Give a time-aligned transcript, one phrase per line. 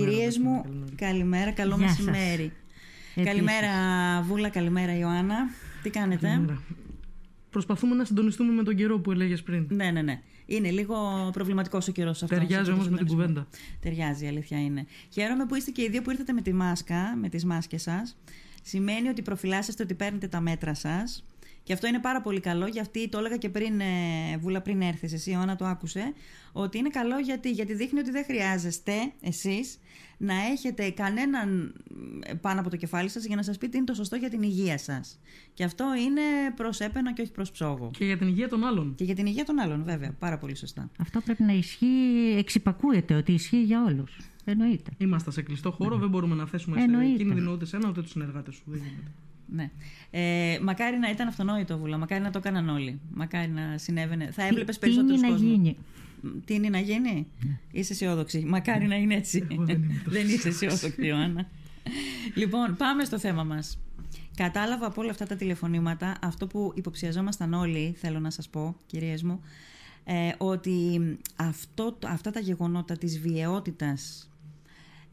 [0.00, 0.94] Κυρίες μου, καλημέρα.
[0.96, 1.98] καλημέρα, καλό Γεια σας.
[1.98, 2.52] μεσημέρι.
[3.14, 3.32] Επίσης.
[3.32, 3.70] Καλημέρα,
[4.22, 5.36] Βούλα, καλημέρα, Ιωάννα.
[5.82, 6.62] Τι κάνετε, Καλημέρα.
[7.50, 9.66] Προσπαθούμε να συντονιστούμε με τον καιρό που έλεγες πριν.
[9.70, 10.20] Ναι, ναι, ναι.
[10.46, 10.96] Είναι λίγο
[11.32, 12.38] προβληματικός ο καιρός αυτός.
[12.38, 13.34] Ταιριάζει σε αυτό όμως το με την συντονισμό.
[13.34, 13.58] κουβέντα.
[13.80, 14.86] Ταιριάζει, η αλήθεια είναι.
[15.12, 18.16] Χαίρομαι που είστε και οι δύο που ήρθατε με τη μάσκα, με τις μάσκες σας.
[18.62, 21.24] Σημαίνει ότι προφυλάσσεστε ότι παίρνετε τα μέτρα σας.
[21.64, 25.12] Και αυτό είναι πάρα πολύ καλό, γιατί το έλεγα και πριν, ε, Βούλα, πριν έρθεις
[25.12, 26.12] εσύ, η Ιωάννα το άκουσε,
[26.52, 29.78] ότι είναι καλό γιατί, γιατί δείχνει ότι δεν χρειάζεστε εσείς
[30.18, 31.74] να έχετε κανέναν
[32.26, 34.30] ε, πάνω από το κεφάλι σας για να σας πει τι είναι το σωστό για
[34.30, 35.20] την υγεία σας.
[35.54, 36.20] Και αυτό είναι
[36.56, 37.90] προς έπαινα και όχι προς ψόγο.
[37.98, 38.94] Και για την υγεία των άλλων.
[38.94, 40.12] Και για την υγεία των άλλων, βέβαια.
[40.18, 40.90] Πάρα πολύ σωστά.
[40.98, 44.16] Αυτό πρέπει να ισχύει, εξυπακούεται ότι ισχύει για όλους.
[44.44, 44.90] Εννοείται.
[44.98, 47.16] Είμαστε σε κλειστό χώρο, δεν μπορούμε να θέσουμε σε Εννοείται.
[47.24, 48.62] κίνδυνο ούτε σένα ούτε τους συνεργάτες σου.
[48.66, 49.10] Δεν γίνεται.
[49.46, 49.70] Ναι.
[50.10, 51.96] Ε, μακάρι να ήταν αυτονόητο, Βούλα.
[51.98, 53.00] Μακάρι να το έκαναν όλοι.
[53.14, 54.30] Μακάρι να συνέβαινε.
[54.32, 55.50] Θα έβλεπες Τι περισσότερους είναι να κόσμους.
[55.50, 55.76] γίνει;
[56.44, 57.26] Τι είναι να γίνει;
[57.70, 58.44] Είσαι αισιόδοξη.
[58.46, 59.46] Μακάρι να είναι έτσι.
[59.50, 61.48] Εγώ δεν είμαι τόσο δεν είσαι αισιόδοξη, Ιωάννα.
[62.34, 63.78] λοιπόν, πάμε στο θέμα μας.
[64.36, 69.22] Κατάλαβα από όλα αυτά τα τηλεφωνήματα αυτό που υποψιαζόμασταν όλοι, θέλω να σας πω, κυρίες
[69.22, 69.40] μου,
[70.04, 71.00] ε, ότι
[71.36, 74.30] αυτό, το- αυτά τα γεγονότα της βιαιότητας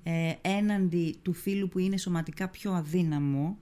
[0.04, 3.58] ε, έναντι του φίλου που είναι σωματικά πιο αδύναμο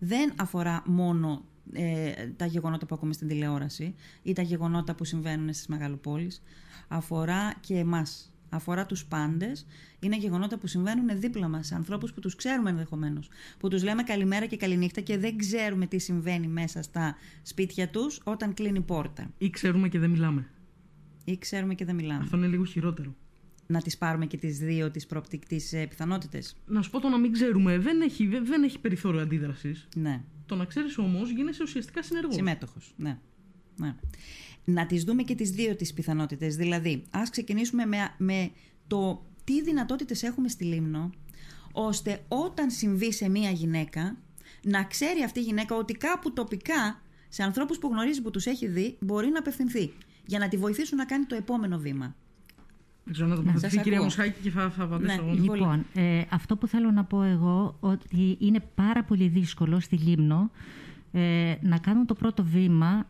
[0.00, 5.52] δεν αφορά μόνο ε, τα γεγονότα που ακούμε στην τηλεόραση ή τα γεγονότα που συμβαίνουν
[5.52, 6.42] στις μεγαλοπόλεις.
[6.88, 8.32] Αφορά και εμάς.
[8.52, 9.66] Αφορά τους πάντες.
[10.00, 13.28] Είναι γεγονότα που συμβαίνουν δίπλα μας ανθρώπους που τους ξέρουμε ενδεχομένως.
[13.58, 18.20] Που τους λέμε καλημέρα και καληνύχτα και δεν ξέρουμε τι συμβαίνει μέσα στα σπίτια τους
[18.24, 19.30] όταν κλείνει η πόρτα.
[19.38, 20.48] Ή ξέρουμε και δεν μιλάμε.
[21.24, 22.20] ή ξέρουμε και δεν μιλάμε.
[22.22, 23.14] Αυτό είναι λίγο χειρότερο.
[23.70, 27.08] Να τις πάρουμε και τις δύο τις, προοπτικ- τις ε, πιθανότητες Να σου πω το
[27.08, 29.88] να μην ξέρουμε δεν έχει, δεν- δεν έχει περιθώριο αντίδρασης.
[29.96, 32.34] ναι Το να ξέρεις όμως γίνεσαι ουσιαστικά συνεργός.
[32.34, 33.18] Συμμέτοχος, ναι.
[33.76, 33.94] ναι.
[34.64, 36.56] Να τις δούμε και τις δύο τις πιθανότητες.
[36.56, 38.50] Δηλαδή, ας ξεκινήσουμε με, με
[38.86, 41.10] το τι δυνατότητες έχουμε στη Λίμνο,
[41.72, 44.16] ώστε όταν συμβεί σε μία γυναίκα,
[44.62, 48.66] να ξέρει αυτή η γυναίκα ότι κάπου τοπικά, σε ανθρώπους που γνωρίζει που τους έχει
[48.66, 49.92] δει, μπορεί να απευθυνθεί.
[50.26, 52.16] Για να τη βοηθήσουν να κάνει το επόμενο βήμα.
[53.04, 54.04] Δεν ξέρω να σας τοποθετηθεί η κυρία ακούω.
[54.04, 55.30] Μοσχάκη και θα, θα απαντήσω Ναι.
[55.30, 55.44] εγώ.
[55.44, 55.58] Πολύ.
[55.58, 60.50] Λοιπόν, ε, αυτό που θέλω να πω εγώ ότι είναι πάρα πολύ δύσκολο στη Λίμνο
[61.12, 63.06] ε, να κάνουν το πρώτο βήμα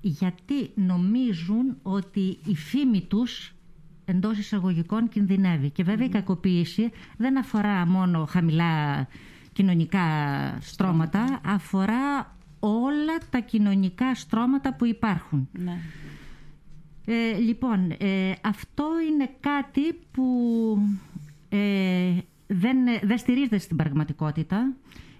[0.00, 3.54] γιατί νομίζουν ότι η φήμη τους
[4.04, 5.70] εντός εισαγωγικών κινδυνεύει.
[5.70, 9.06] Και βέβαια η κακοποίηση δεν αφορά μόνο χαμηλά
[9.52, 10.04] κοινωνικά
[10.60, 15.48] στρώματα, αφορά όλα τα κοινωνικά στρώματα που υπάρχουν.
[15.52, 15.80] Ναι.
[17.12, 20.78] Ε, λοιπόν, ε, αυτό είναι κάτι που
[21.48, 22.12] ε,
[22.46, 24.72] δεν, δεν στηρίζεται στην πραγματικότητα,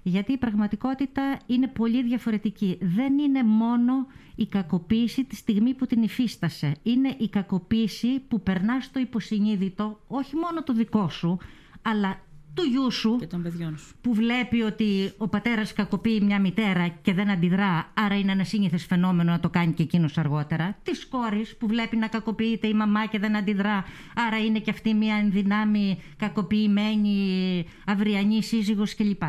[0.03, 2.79] γιατί η πραγματικότητα είναι πολύ διαφορετική.
[2.81, 6.77] Δεν είναι μόνο η κακοποίηση τη στιγμή που την υφίστασε.
[6.83, 11.39] Είναι η κακοποίηση που περνάς στο υποσυνείδητο, όχι μόνο το δικό σου,
[11.83, 12.21] αλλά
[12.55, 13.95] του γιού σου, Και των παιδιών σου.
[14.01, 18.85] που βλέπει ότι ο πατέρας κακοποιεί μια μητέρα και δεν αντιδρά, άρα είναι ένα σύνηθες
[18.85, 20.79] φαινόμενο να το κάνει και εκείνος αργότερα.
[20.83, 23.85] Της κόρης που βλέπει να κακοποιείται η μαμά και δεν αντιδρά,
[24.27, 29.23] άρα είναι και αυτή μια ενδυνάμει, κακοποιημένη, αυριανή σύζυγος κλπ.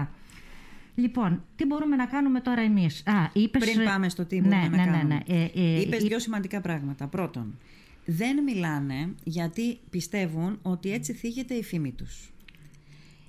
[0.96, 3.72] Λοιπόν, τι μπορούμε να κάνουμε τώρα εμείς; Α, είπες...
[3.72, 5.24] Πριν πάμε στο τι μπορούμε ναι, να ναι, ναι, κάνουμε.
[5.28, 5.36] ναι.
[5.36, 7.08] Ε, ε, Είπες ε, δύο σημαντικά πράγματα.
[7.08, 7.58] Πρώτον,
[8.06, 12.31] δεν μιλάνε γιατί πιστεύουν ότι έτσι θίγεται η φήμη τους.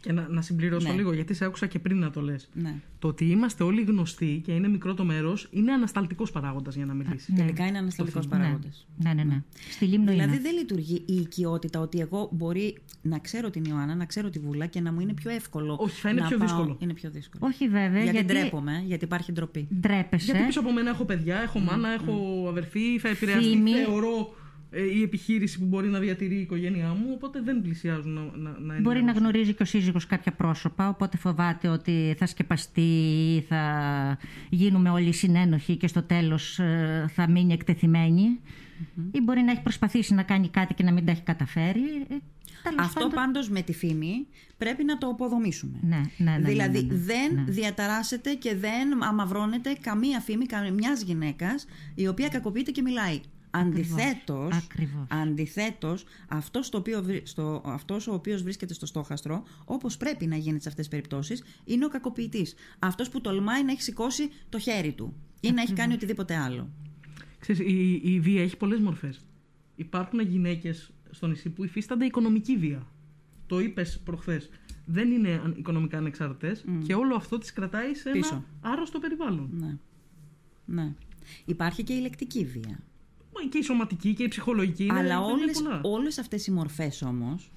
[0.03, 0.95] Και να, να συμπληρώσω Ναι.
[0.95, 2.49] λίγο, γιατί σε άκουσα και πριν να το λες.
[2.53, 2.75] Ναι.
[2.99, 6.95] Το ότι είμαστε όλοι γνωστοί και είναι μικρό το μέρος είναι ανασταλτικός παράγοντας για να
[6.95, 7.35] μιλήσεις.
[7.35, 8.87] Τελικά είναι ανασταλτικός ναι, παράγοντας.
[8.97, 9.43] ναι, ναι, ναι.
[9.71, 10.41] Στη Λίμνο Δηλαδή είναι.
[10.43, 14.67] δεν λειτουργεί η οικειότητα ότι εγώ μπορεί να ξέρω την Ιωάννα, να ξέρω τη Βούλα
[14.67, 15.77] και να μου είναι πιο εύκολο.
[15.81, 16.77] Όχι, θα είναι να πιο πάω- δύσκολο.
[16.81, 17.47] Είναι πιο δύσκολο.
[17.47, 19.69] Όχι βέβαια, γιατί, γιατί, ντρέπομαι, γιατί υπάρχει ντροπή.
[19.81, 20.25] ντρέπεσαι.
[20.25, 23.71] Γιατί πίσω από μένα έχω παιδιά, έχω μάνα, έχω αδερφή, θα επηρεαστεί, Φήμη.
[23.73, 24.42] θεωρώ, ε,
[24.95, 28.57] η επιχείρηση που μπορεί να διατηρεί η οικογένειά μου, οπότε δεν πλησιάζουν να, να, να
[28.59, 29.23] Μπορεί να ενημερώσουν.
[29.23, 32.81] γνωρίζει και ο σύζυγος κάποια πρόσωπα, οπότε φοβάται ότι θα σκεπαστεί
[33.37, 33.63] ή θα
[34.51, 38.41] γίνουμε όλοι συνένοχοι και στο τέλος ε, θα μείνει εκτεθειμένη.
[39.13, 41.81] Ή μπορεί να έχει προσπαθήσει να κάνει κάτι και να μην τα έχει καταφέρει.
[42.09, 42.15] Ε,
[42.63, 44.27] τέλος Αυτό πάντων- πάντως με τη φήμη
[44.59, 45.79] πρέπει να το αποδομήσουμε.
[45.83, 47.51] Ναι, ναι, ναι, ναι, δηλαδή ναι, ναι, δεν ναι.
[47.53, 50.45] διαταράσσεται και δεν αμαυρώνεται καμία φήμη
[50.75, 53.21] μιας γυναίκας η οποία κακοποιείται και μιλάει.
[53.55, 55.07] Αντιθέτως, Ακριβώς.
[55.09, 60.37] αντιθέτως αυτός, το οποίο, βρι- στο, αυτός ο οποίος βρίσκεται στο στόχαστρο, όπως πρέπει να
[60.37, 62.55] γίνεται σε αυτές τις περιπτώσεις, είναι ο κακοποιητής.
[62.79, 66.71] Αυτός που τολμάει να έχει σηκώσει το χέρι του ή να έχει κάνει οτιδήποτε άλλο.
[67.39, 69.21] Ξέρεις, η, η βία έχει πολλές μορφές.
[69.77, 72.87] Υπάρχουν γυναίκες στο νησί που υφίστανται οικονομική βία.
[73.47, 74.51] Το είπες προχθές.
[74.87, 78.35] Δεν είναι αν- οικονομικά ανεξάρτητες και όλο αυτό τις κρατάει σε Πίσω.
[78.35, 79.51] ένα άρρωστο περιβάλλον.
[79.53, 79.77] Ναι.
[80.65, 80.95] ναι.
[81.45, 82.79] Υπάρχει και η λεκτική βία.
[83.35, 85.81] Μα Και η σωματική και η ψυχολογική είναι, Αλλά είναι όλες, πολλά.
[85.83, 87.51] όλες αυτές οι μορφές όμως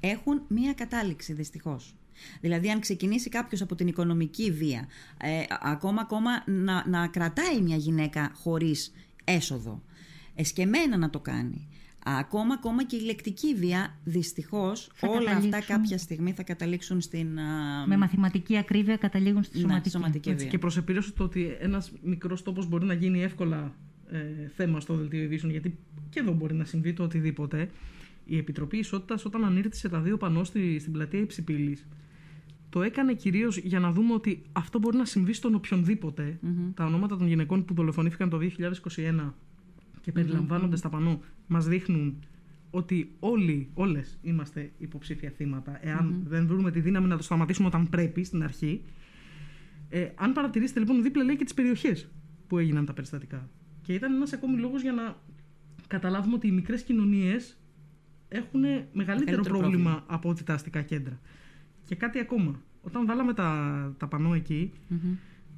[0.00, 1.94] έχουν μία κατάληξη δυστυχώς.
[2.40, 4.88] Δηλαδή αν ξεκινήσει κάποιος από την οικονομική βία,
[5.20, 8.92] ε, ακόμα, ακόμα να, να κρατάει μια γυναίκα χωρίς
[9.24, 9.82] έσοδο,
[10.34, 11.68] εσκεμένα να το κάνει,
[12.04, 17.38] Ακόμα, ακόμα και η λεκτική βία, δυστυχώς, όλα αυτά κάποια στιγμή θα καταλήξουν στην.
[17.86, 20.46] Με μαθηματική ακρίβεια καταλήγουν στη σωματική, ναι, σωματική βία.
[20.46, 23.74] και προσεπήρωσε το ότι ένας μικρός τόπος μπορεί να γίνει εύκολα
[24.10, 25.78] ε, θέμα στο δελτίο ειδήσεων, γιατί
[26.10, 27.70] και εδώ μπορεί να συμβεί το οτιδήποτε.
[28.24, 31.78] Η Επιτροπή Ισότητας, όταν ανήρτησε τα δύο πανό στη, στην πλατεία Υψηπήλη,
[32.70, 36.38] το έκανε κυρίως για να δούμε ότι αυτό μπορεί να συμβεί στον οποιονδήποτε.
[36.42, 36.72] Mm-hmm.
[36.74, 38.38] Τα ονόματα των γυναικών που δολοφονήθηκαν το
[38.96, 39.32] 2021
[40.00, 42.18] και περιλαμβάνονται στα πανό μας δείχνουν
[42.70, 47.88] ότι όλοι, όλες είμαστε υποψήφια θύματα εάν δεν βρούμε τη δύναμη να το σταματήσουμε όταν
[47.88, 48.82] πρέπει στην αρχή.
[49.88, 52.08] Ε, αν παρατηρήσετε λοιπόν δίπλα λέει και τις περιοχές
[52.46, 53.48] που έγιναν τα περιστατικά.
[53.88, 55.16] Και ήταν ένας ακόμη λόγος για να
[55.86, 57.58] καταλάβουμε ότι οι μικρές κοινωνίες
[58.28, 58.60] έχουν
[58.92, 60.04] μεγαλύτερο πρόβλημα, πρόβλημα.
[60.06, 61.20] από ότι τα αστικά κέντρα.
[61.84, 62.60] Και κάτι ακόμα.
[62.82, 64.72] Όταν βάλαμε τα, τα πανό εκεί,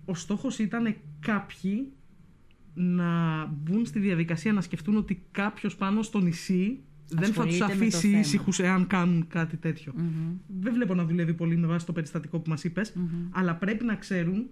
[0.04, 1.92] ο στόχος ήταν κάποιοι
[2.74, 8.08] να μπουν στη διαδικασία να σκεφτούν ότι κάποιος πάνω στο νησί δεν θα τους αφήσει
[8.08, 9.58] ήσυχους εάν κάνουν κάτι
[10.46, 12.82] Δεν βλέπω να δουλεύει πολύ με βάση το περιστατικό που μας ειπε
[13.30, 14.46] αλλά πρέπει να ξέρουν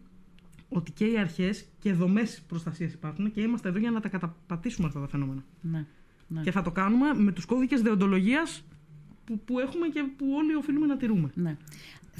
[0.69, 4.87] ότι και οι αρχές και δομές προστασίας υπάρχουν και είμαστε εδώ για να τα καταπατήσουμε
[4.87, 5.45] αυτά τα φαινόμενα.
[5.61, 5.87] Ναι,
[6.29, 6.41] ναι.
[6.43, 8.65] Και θα το κάνουμε με τους κώδικες δεοντολογίας
[9.25, 11.31] που, που έχουμε και που όλοι οφείλουμε να τηρούμε.
[11.35, 11.57] Ναι.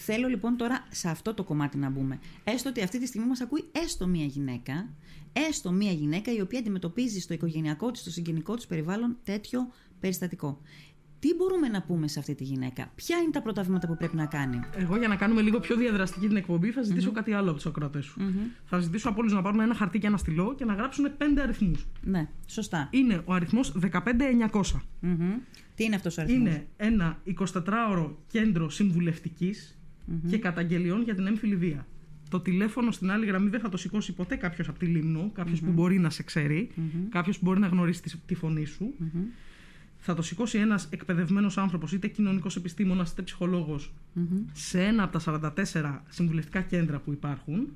[0.01, 2.19] Θέλω λοιπόν τώρα σε αυτό το κομμάτι να μπούμε.
[2.45, 4.89] Έστω ότι αυτή τη στιγμή μας ακούει έστω μία γυναίκα,
[5.33, 9.69] έστω μία γυναίκα η οποία αντιμετωπίζει στο οικογενειακό της, στο συγγενικό της περιβάλλον τέτοιο
[10.01, 10.61] περιστατικό.
[11.21, 14.17] Τι μπορούμε να πούμε σε αυτή τη γυναίκα, Ποια είναι τα πρώτα βήματα που πρέπει
[14.17, 17.47] να κάνει; Εγώ, για να κάνουμε λίγο πιο διαδραστική την εκπομπή, θα ζητησω κάτι άλλο
[17.49, 18.21] από τους ακροατές σου.
[18.21, 18.61] Mm-hmm.
[18.65, 21.43] Θα ζητήσω από όλους να πάρουν ένα χαρτί και ένα στυλό και να γράψουν πέντε
[21.43, 21.87] αριθμούς.
[22.03, 22.89] Ναι, σωστά.
[22.91, 24.01] Είναι ο αριθμός 15900.
[24.51, 25.19] Mm-hmm.
[25.75, 27.23] Τι είναι αυτός ο αριθμός, Είναι ένα
[27.55, 29.79] 24ωρο κέντρο συμβουλευτικής
[30.29, 31.87] και καταγγελιών για την έμφυλη βία.
[32.31, 35.33] Το τηλέφωνο στην άλλη γραμμή δεν θα το σηκώσει ποτέ κάποιος από τη Λίμνο,
[35.65, 38.95] που μπορεί να σε ξέρει, mm κάποιος που μπορεί να γνωρίσει τη, φωνή σου.
[39.99, 43.93] Θα το σηκώσει ένας εκπαιδευμένος άνθρωπος, είτε κοινωνικός επιστήμονας είτε ψυχολόγος,
[44.53, 47.69] σε ένα από τα 44 συμβουλευτικά κέντρα που υπάρχουν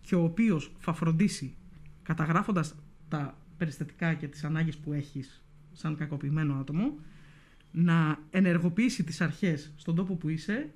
[0.00, 1.54] και ο οποίος θα φροντίσει,
[2.02, 2.74] καταγράφοντας
[3.08, 6.94] τα περιστατικά και τις ανάγκες που έχεις σαν κακοποιημένο άτομο,
[7.72, 10.70] να ενεργοποιήσει τις αρχές στον τόπο που είσαι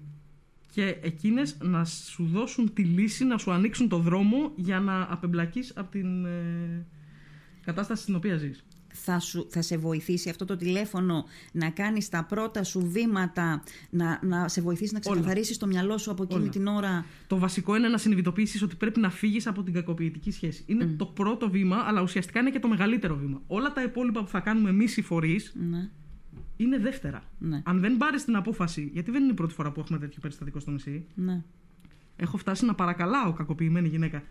[0.71, 5.73] και εκείνες να σου δώσουν τη λύση, να σου ανοίξουν το δρόμο για να απεμπλακείς
[5.77, 6.87] από την ε,
[7.65, 8.65] κατάσταση στην οποία ζεις.
[8.97, 14.21] Θα, σου, θα σε βοηθήσει αυτό το τηλέφωνο να κάνεις τα πρώτα σου βήματα, να,
[14.23, 17.05] να σε βοηθήσει να ξεκαθαρίσεις το μυαλό σου από εκείνη την ώρα.
[17.27, 20.63] Το βασικό είναι να συνειδητοποιήσεις ότι πρέπει να φύγεις από την κακοποιητική σχέση.
[20.67, 23.43] Είναι το πρώτο βήμα, αλλά ουσιαστικά είναι και το μεγαλύτερο βήμα.
[23.47, 25.91] Όλα τα υπόλοιπα που θα κάνουμε εμείς οι φορείς, ναι
[26.57, 27.23] είναι δεύτερα.
[27.39, 27.63] Ναι.
[27.65, 30.61] Αν δεν πάρεις την απόφαση, γιατί δεν είναι η πρώτη φορά που έχουμε τέτοιο περιστατικό
[30.61, 31.07] στο νησί.
[31.15, 31.43] Ναι.
[32.17, 34.23] Έχω φτάσει να παρακαλάω κακοποιημένη γυναίκα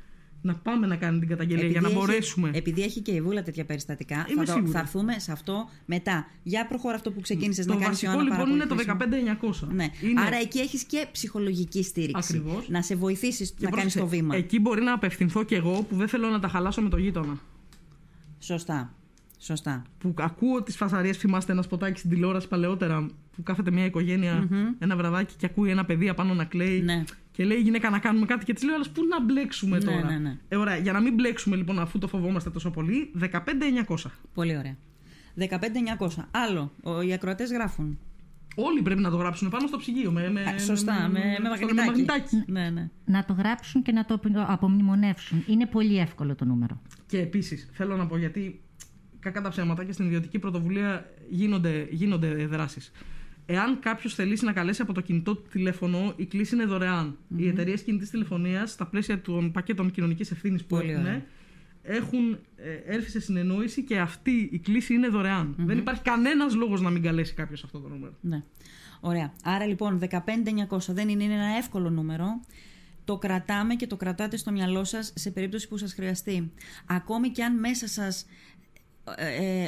[0.44, 2.52] να πάμε να κάνει την καταγγελία για να έχει, μπορέσουμε.
[2.54, 6.28] Επειδή έχει και η Βούλα τέτοια περιστατικά, θα, το, θα έρθουμε σε αυτό μετά.
[6.44, 8.76] Για προχώρα αυτό που ξεκίνησες να κάνεις η Το λοιπόν είναι το
[9.62, 9.68] 15900.
[9.68, 9.90] Ναι.
[10.26, 12.38] Άρα εκεί έχεις και ψυχολογική στήριξη.
[12.38, 12.70] Ακριβώς.
[12.70, 14.36] Να σε βοηθήσεις να κάνεις το βήμα.
[14.36, 17.40] Εκεί μπορεί να απευθυνθώ κι εγώ που δεν θέλω να τα χαλάσω με το γείτονα.
[18.40, 18.94] Σωστά.
[19.40, 19.84] Σωστά.
[19.98, 24.76] Που ακούω τις φασαρίες, θυμάστε ένα σποτάκι στην τηλεόραση παλαιότερα, που κάθεται μια οικογένεια, mm-hmm.
[24.80, 26.82] ένα βραδάκι και ακούει ένα παιδί απάνω να κλαίει.
[26.82, 27.04] Ναι.
[27.34, 29.84] Και λέει η γυναίκα να κάνουμε κάτι και της λέει: Αλλά πού να μπλέξουμε ναι,
[29.84, 30.38] τώρα; Ναι, ναι.
[30.48, 33.96] Ε, ωραία, για να μην μπλέξουμε λοιπόν, αφού το φοβόμαστε τόσο πολύ, 15.900.
[34.34, 34.78] Πολύ ωραία.
[36.00, 36.08] 15.900.
[36.32, 36.72] Άλλο.
[37.08, 38.00] Οι ακροατές γράφουν.
[38.56, 40.12] Όλοι πρέπει να το γράψουν πάνω στο ψυγείο.
[40.12, 42.44] Με, με, Σωστά, με, με, με μαγνητάκι.
[42.48, 42.90] Ναι, ναι.
[43.06, 45.44] Να το γράψουν και να το απομνημονεύσουν.
[45.48, 46.82] Είναι πολύ εύκολο το νούμερο.
[47.06, 48.62] Και επίσης θέλω να πω γιατί
[49.20, 52.92] κακά τα ψέματα και στην ιδιωτική πρωτοβουλία γίνονται, γίνονται δράσεις.
[53.46, 57.18] Εάν κάποιος θελήσει να καλέσει από το κινητό του τηλέφωνο, η κλίση είναι δωρεάν.
[57.18, 57.40] Mm-hmm.
[57.40, 61.24] Οι εταιρείες κινητής τηλεφωνίας, στα πλαίσια των πακέτων κοινωνικής ευθύνης που έχουν,
[61.84, 65.56] έχουν ε, έρθει σε συνεννόηση και αυτή η κλίση είναι δωρεάν.
[65.58, 68.14] Δεν υπάρχει κανένας λόγος να μην καλέσει κάποιος αυτό το νούμερο.
[68.22, 68.44] Ναι.
[69.00, 69.34] Ωραία.
[69.44, 72.26] Άρα λοιπόν 15900 δεν είναι, είναι ένα εύκολο νούμερο.
[73.06, 76.52] Το κρατάμε και το κρατάτε στο μυαλό σας σε περίπτωση που σας χρειαστεί.
[76.86, 78.26] Ακόμη και αν μέσα σας
[79.06, 79.64] ε, ε,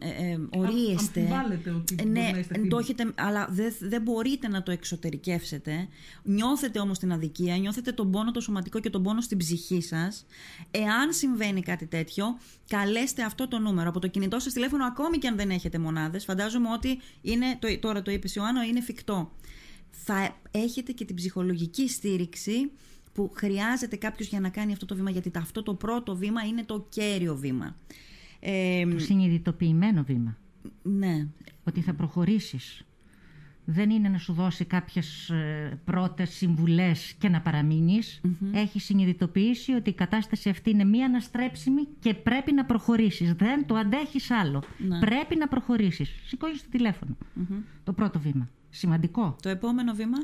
[0.00, 1.28] ε, ε, ορίεστε.
[1.74, 2.30] ότι ναι,
[2.68, 5.88] το έχετε, αλλά δεν, δεν μπορείτε να το εξωτερικεύσετε.
[6.22, 10.26] Νιώθετε όμως την αδικία, νιώθετε τον πόνο το σωματικό και τον πόνο στην ψυχή σας.
[10.70, 15.28] Εάν συμβαίνει κάτι τέτοιο, καλέστε αυτό το νούμερο από το κινητό σας τηλέφωνο, ακόμη και
[15.28, 16.24] αν δεν έχετε μονάδες.
[16.24, 19.32] Φαντάζομαι ότι είναι, το, τώρα το είπες η Ιωάννα, είναι εφικτό.
[19.90, 22.70] Θα έχετε και την ψυχολογική στήριξη
[23.12, 26.64] που χρειάζεται κάποιος για να κάνει αυτό το βήμα, γιατί αυτό το πρώτο βήμα είναι
[26.64, 27.76] το κέριο βήμα.
[28.40, 30.36] Ε, το συνειδητοποιημένο βήμα.
[30.82, 31.26] Ναι.
[31.64, 32.84] Ότι θα προχωρήσεις.
[33.64, 38.20] δεν είναι να σου δώσει κάποιες ε, πρώτες συμβουλές και να παραμεινεις
[38.52, 43.34] Έχει συνειδητοποιήσει ότι η κατάσταση αυτή είναι μία αναστρέψιμη και πρέπει να προχωρήσεις.
[43.34, 44.62] Δεν το αντέχεις άλλο.
[44.88, 44.98] Ναι.
[44.98, 46.14] Πρέπει να προχωρήσεις.
[46.26, 47.16] Σηκώνεις το τηλεφωνο
[47.84, 48.48] Το πρώτο βήμα.
[48.70, 49.36] Σημαντικό.
[49.42, 50.18] Το επόμενο βήμα;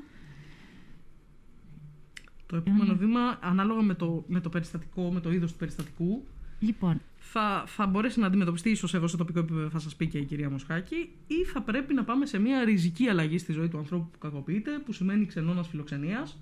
[2.46, 6.24] Το επόμενο βήμα, ανάλογα με το, με το περιστατικό, με το είδος του περιστατικού,
[6.58, 7.00] Λοιπόν,
[7.32, 10.24] θα, θα μπορέσει να αντιμετωπιστεί ίσως εδώ στο τοπικό επίπεδο, θα σας πει και η
[10.24, 14.10] κυρία Μοσχάκη, ή θα πρέπει να πάμε σε μια ριζική αλλαγή στη ζωή του ανθρώπου
[14.10, 16.40] που κακοποιείται, που σημαίνει ξενώνας φιλοξενίας,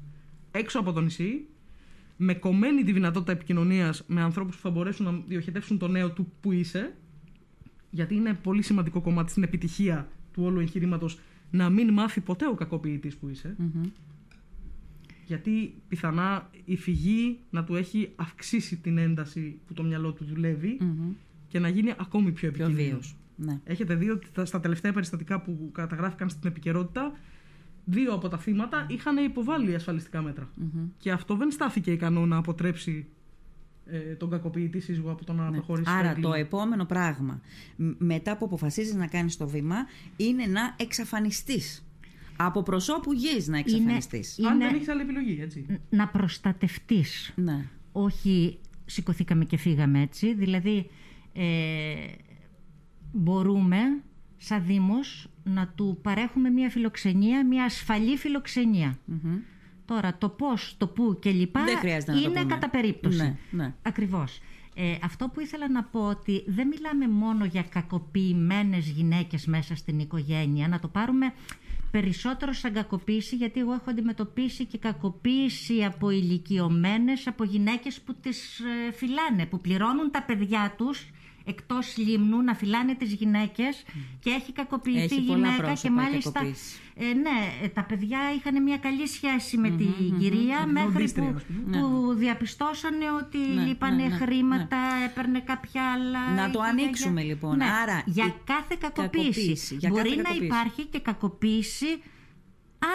[0.51, 1.47] έξω από το νησί,
[2.17, 6.33] με κομμένη τη δυνατότητα επικοινωνίας με ανθρώπους που θα μπορέσουν να διοχετεύσουν το νέο του
[6.41, 6.95] που είσαι,
[7.91, 11.19] γιατί είναι πολύ σημαντικό κομμάτι στην επιτυχία του όλου εγχειρήματος
[11.51, 13.57] να μην μάθει ποτέ ο κακοποιητής που είσαι.
[15.27, 20.79] Γιατί πιθανά η φυγή να του έχει αυξήσει την ένταση που το μυαλό του δουλεύει
[21.49, 22.91] και να γίνει ακόμη πιο Πιο επικίνδυνος.
[23.01, 23.17] βίος.
[23.37, 23.61] Ναι.
[23.65, 27.13] Έχετε δει ότι τα- στα τελευταία περιστατικά που καταγράφηκαν στην επικαιρότητα,
[27.85, 30.49] δύο από τα θύματα είχαν υποβάλει ασφαλιστικά μέτρα.
[30.99, 33.07] Και αυτό δεν στάθηκε ικανό να αποτρέψει
[33.87, 35.51] ε, τον κακοποιητή σύζυγο από το να Ναι.
[35.57, 36.29] προχωρήσει στο Άρα έγκλημα.
[36.31, 37.41] το επόμενο πράγμα,
[37.77, 39.77] μ- μετά που αποφασίζεις να κάνεις το βήμα,
[40.17, 41.85] είναι να εξαφανιστείς.
[42.37, 44.39] Από προσώπου γης να εξαφανιστείς.
[44.45, 45.67] Αν είναι δεν έχεις άλλη επιλογή, έτσι.
[45.91, 47.33] να προστατευτείς.
[47.37, 47.65] Ναι.
[47.93, 50.35] όχι σηκωθήκαμε και φύγαμε έτσι.
[50.35, 50.91] Δηλαδή
[51.33, 51.45] ε,
[53.13, 53.79] μπορούμε
[54.37, 58.99] σαν Δήμος να του παρέχουμε μια φιλοξενία, μια ασφαλή φιλοξενία.
[59.05, 59.37] Μμμ.
[59.85, 62.55] Τώρα το πώς, το πού και λοιπά Δεν χρειάζεται να το είναι πούμε.
[62.55, 63.17] κατά περίπτωση.
[63.23, 63.75] Ναι, ναι.
[63.83, 64.41] Ακριβώς.
[64.75, 69.99] Ε, αυτό που ήθελα να πω ότι δεν μιλάμε μόνο για κακοποιημένες γυναίκες μέσα στην
[69.99, 71.33] οικογένεια, να το πάρουμε
[72.01, 78.61] περισσότερο σαν κακοποίηση, γιατί εγώ έχω αντιμετωπίσει και κακοποίηση από ηλικιωμένες, από γυναίκες που τις
[78.61, 81.11] ε, φυλάνε, που πληρώνουν τα παιδιά τους
[81.45, 83.85] εκτός λίμνου να φυλάνε τις γυναίκες
[84.21, 86.79] και έχει κακοποιηθεί Έχει η πολλά γυναίκα και πρόσωπα η μάλιστα κακοποίηση.
[86.95, 87.31] ε, ναι,
[87.63, 91.37] ε, τα παιδιά είχαν μια καλή σχέση με την κυρία Με τη μέχρι φροντίστρια, που,
[91.37, 91.79] ας πούμε.
[91.81, 96.35] που διαπιστώσανε ότι Ναι, λείπανε ναι, ναι, χρήματα, έπαιρνε κάποια άλλα.
[96.35, 97.57] Να το είχε ανοίξουμε, για- λοιπόν.
[97.57, 99.25] Ναι, Άρα, για η κάθε κακοποίηση.
[99.31, 100.45] κακοποίηση, για Μπορεί κάθε να κακοποίηση.
[100.47, 101.87] υπάρχει και κακοποίηση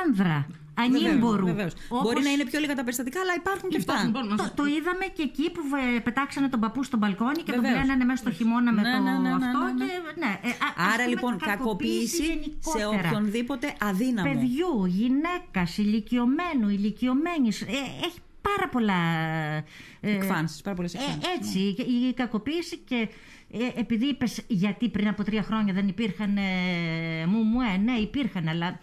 [0.06, 0.48] άνδρα,
[0.82, 1.46] Βεβαίως, ανήμπορου.
[1.46, 1.74] βεβαίως.
[1.90, 3.94] Όπως Μπορεί να είναι πιο λίγα τα περιστατικά, αλλά υπάρχουν και αυτά.
[3.94, 6.98] Υπάρχουν, λοιπόν, να Το, σας- το είδαμε και εκεί που βε- πετάξανε τον παππού στο
[6.98, 7.78] μπαλκόνι και τον Βεβαίως.
[7.80, 9.60] πλένανε μέσα στο χειμώνα με Ναι, το ναι, ναι, ναι, αυτό.
[9.64, 9.86] ναι, ναι.
[9.86, 13.08] Και, ναι, ε, α- ας Άρα πούμε, λοιπόν κακοποίηση σε γενικότερα.
[13.10, 14.28] οποιονδήποτε αδύναμο.
[14.34, 17.62] Παιδιού, γυναίκας, ηλικιωμένου, ηλικιωμένης.
[18.08, 19.00] έχει πάρα πολλά.
[20.02, 21.34] ε, Εκφάνσεις, πάρα πολλές ε, εκφάνσεις, ναι.
[21.38, 21.60] έτσι,
[22.10, 23.08] η κακοποίηση και
[23.52, 27.92] ε, επειδή είπες γιατί πριν από τρία χρόνια δεν υπήρχαν ε, μου μου, ε, ναι
[28.00, 28.80] υπήρχαν, αλλά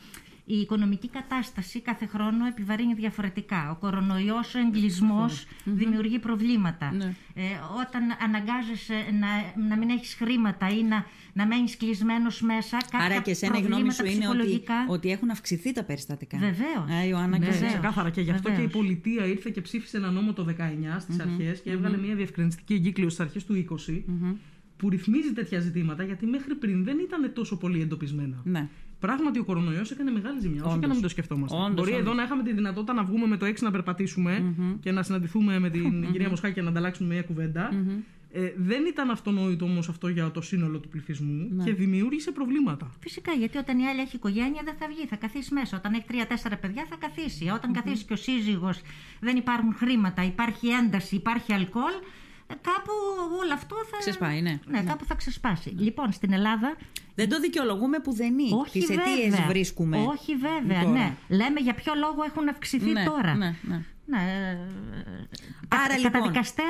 [0.48, 3.70] η οικονομική κατάσταση κάθε χρόνο επιβαρύνει διαφορετικά.
[3.70, 6.92] Ο κορονοϊός, ο εγκλισμός δημιουργεί προβλήματα.
[6.92, 7.14] Ναι.
[7.34, 7.42] Ε,
[7.86, 13.20] όταν αναγκάζεσαι να, να μην έχεις χρήματα ή να, να μένεις κλεισμένος μέσα, κάποια Άρα
[13.22, 14.74] και εσένα η γνώμη προβλήματα σου είναι ότι, ψυχολογικά.
[14.88, 16.38] ότι έχουν αυξηθεί τα περιστατικά.
[16.38, 17.02] Βεβαίως.
[17.02, 17.58] Ε, Ιωάννα, Ναι, και εσύ.
[17.58, 17.72] βεβαίως.
[17.72, 18.70] Ξεκάθαρα και γι' αυτό Βεβαίως.
[18.70, 22.14] και η πολιτεία ήρθε και ψήφισε ένα νόμο το 19 στις αρχές και έβγαλε μια
[22.14, 24.02] διευκρινιστική εγκύκλιο στις αρχές του 20
[24.76, 28.40] που ρυθμίζει τέτοια ζητήματα γιατί μέχρι πριν δεν ήταν τόσο πολύ εντοπισμένα.
[28.44, 28.68] Ναι.
[29.00, 30.88] Πράγματι, ο κορονοϊός έκανε μεγάλη ζημιά, όσο και Όντως.
[30.88, 31.56] να μην το σκεφτόμαστε.
[31.56, 32.00] Όντως, Μπορεί όντως.
[32.00, 35.58] εδώ να είχαμε τη δυνατότητα να βγούμε με το 6 να περπατησουμε και να συναντηθούμε
[35.58, 37.70] με την κυρία Μοσχάκη και να ανταλλάξουμε μια κουβέντα.
[38.32, 41.64] Ε, δεν ήταν αυτονόητο όμως αυτό για το σύνολο του πληθυσμού Ναι.
[41.64, 42.90] και δημιούργησε προβλήματα.
[43.00, 45.76] Φυσικά, γιατί όταν η άλλη έχει οικογένεια δεν θα βγει, θα καθίσει μέσα.
[45.76, 47.48] Όταν έχει τρία-τέσσερα παιδιά θα καθίσει.
[47.48, 48.80] Όταν καθίσει και ο σύζυγος,
[49.20, 52.00] δεν υπάρχουν χρήματα, υπάρχει ένταση, υπάρχει αλκοόλ, ε,
[52.46, 52.92] κάπου
[53.42, 53.96] όλο αυτό θα.
[53.98, 54.58] Ξεσπάει, ναι.
[54.66, 55.68] Ναι, κάπου θα ξεσπάσει.
[55.68, 56.76] Λοιπόν, στην Ελλάδα.
[57.14, 58.56] Δεν το δικαιολογούμε που δεν είναι.
[58.56, 59.46] Όχι Τις αιτίες βέβαια.
[59.46, 59.96] βρίσκουμε.
[59.98, 60.92] Όχι βέβαια, τώρα.
[60.98, 61.16] ναι.
[61.28, 63.34] Λέμε για ποιο λόγο έχουν αυξηθεί Ναι, τώρα.
[63.34, 63.80] ναι, ναι.
[64.08, 64.58] Ναι, ε,
[65.68, 66.66] Άρα, κα- λοιπόν, Καταδικαστέω.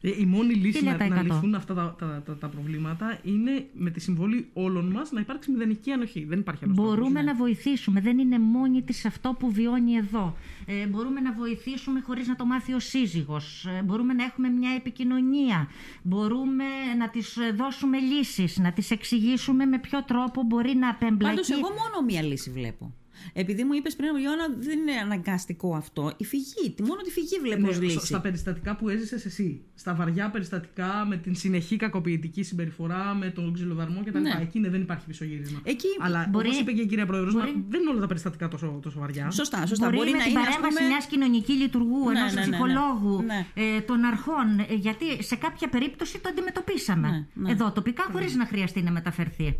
[0.00, 1.08] Ε, Η μόνη λύση να, 1000%.
[1.08, 5.20] να λυθούν αυτά τα, τα, τα, τα προβλήματα είναι με τη συμβολή όλων μας να
[5.20, 6.24] υπάρξει μηδενική ανοχή.
[6.24, 8.00] Δεν υπάρχει άλλος Μπορούμε να βοηθήσουμε.
[8.00, 10.36] Δεν είναι μόνη της αυτό που βιώνει εδώ.
[10.66, 13.66] Ε, μπορούμε να βοηθήσουμε χωρίς να το μάθει ο σύζυγος.
[13.78, 15.68] Ε, μπορούμε να έχουμε μια επικοινωνία.
[16.02, 16.64] Μπορούμε
[16.98, 21.34] να της ε, δώσουμε λύσεις, να της εξηγήσουμε με ποιο τρόπο μπορεί να απεμπλακεί.
[21.34, 22.92] Πάντως, εγώ μόνο μία λύση βλέπω.
[23.32, 26.12] Επειδή μου είπες πριν, Ιωάννα, δεν είναι αναγκαστικό αυτό.
[26.16, 26.70] Η φυγή.
[26.76, 28.06] τη- Μόνο τη φυγή βλέπω Ναι, ως στο- λύση.
[28.06, 29.62] στα περιστατικά που έζησες εσύ.
[29.74, 34.18] Στα βαριά περιστατικά, με την συνεχή κακοποιητική συμπεριφορά, με τον ξυλοδαρμό κτλ.
[34.20, 34.38] Ναι.
[34.40, 35.60] Εκεί ναι, δεν υπάρχει πισωγύρισμα.
[35.64, 35.86] Εκεί.
[36.00, 38.78] Αλλά Μπορεί- όπω είπε και η κυρία Πρόεδρος, μπορεί- δεν είναι όλα τα περιστατικά τόσο,
[38.82, 39.30] τόσο βαριά.
[39.30, 39.84] Σωστά, σωστά.
[39.84, 40.88] Μπορεί, Μπορεί, με να την είναι, ας παρέμβαση πούμε.
[40.88, 42.52] μιας κοινωνική λειτουργού, Ναι, ενός ναι, ναι, ναι.
[42.52, 43.46] ψυχολόγου, Ναι.
[43.54, 44.58] ε, των αρχών.
[44.58, 47.08] ε, γιατί σε κάποια περίπτωση το αντιμετωπίσαμε.
[47.10, 47.50] Ναι, ναι.
[47.50, 49.56] Εδώ τοπικά χωρίς να χρειαστεί να μεταφερθεί.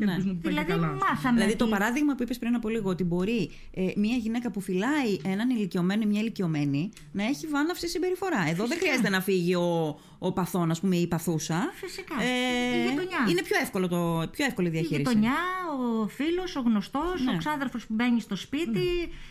[0.00, 0.10] Και Ναι.
[0.12, 0.98] ελπίζουμε που πάει και Δηλαδή καλά.
[1.04, 1.36] μάθαμε.
[1.38, 4.60] Δηλαδή το ότι- παράδειγμα που είπες πριν από λίγο, ότι μπορεί ε, μια γυναίκα που
[4.60, 8.48] φυλάει έναν ηλικιωμένο ή μια ηλικιωμένη να έχει βάναυση συμπεριφορά.
[8.48, 11.70] Εδώ δεν χρειάζεται να φύγει ο, ο παθόν, ας πούμε, ή η παθούσα.
[11.74, 12.14] Φυσικά.
[12.24, 13.18] Η γειτονιά.
[13.30, 15.02] Είναι πιο, εύκολο το, πιο εύκολη η Η διαχείριση.
[15.02, 15.36] γειτονιά,
[16.02, 17.32] ο φίλος, ο γνωστός, Ναι.
[17.32, 18.86] ο ξάδερφος που μπαίνει στο σπίτι,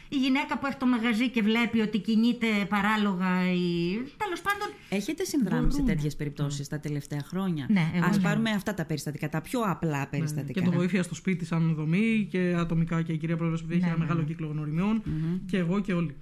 [0.10, 3.51] η γυναίκα που έχει το μαγαζί και βλέπει ότι κινείται παράλογα.
[3.51, 3.93] Η...
[4.24, 4.67] Τέλος πάντων.
[4.89, 5.96] Έχετε συνδράμεις σε Μπορούμε.
[5.96, 8.19] τέτοιες περιπτώσεις τα τελευταία χρόνια; Ναι, εγώ Α ναι.
[8.22, 10.60] πάρουμε αυτά τα περιστατικά, τα πιο απλά περιστατικά.
[10.60, 13.79] Και το βοήθεια στο σπίτι σαν δομή και ατομικά και η κυρία Πρόεδρος που έχει
[13.79, 14.25] Ναι, ένα ναι, μεγάλο ναι.
[14.25, 15.03] κύκλο γνωριμιών
[15.46, 16.15] και εγώ και όλοι.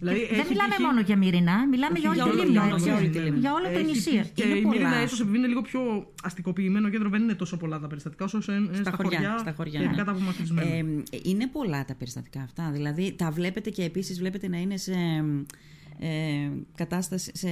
[0.00, 2.76] Δηλαδή, δεν έχει μιλάμε τύχει- μόνο για Μυρινά, μιλάμε για Όχι, όλη τη όλο- Λίμνο.
[2.76, 3.18] για όλη έτσι.
[3.18, 3.40] τη Λίμνο.
[3.40, 4.10] Για όλο το Έχει νησί.
[4.10, 4.76] τύχει Και Είναι η πολλά.
[4.78, 8.40] Μύρινα, ίσως επειδή είναι λίγο πιο αστικοποιημένο κέντρο, δεν είναι τόσο πολλά τα περιστατικά όσο
[8.40, 9.94] σε, στα, χωριά, στα χωριά, και ναι.
[9.96, 10.70] κάτω απομακρυσμένα.
[10.74, 10.84] Ε,
[11.22, 12.70] είναι πολλά τα περιστατικά αυτά.
[12.72, 14.92] Δηλαδή τα βλέπετε και επίσης βλέπετε να είναι σε
[16.00, 17.48] ε, κατάσταση, σε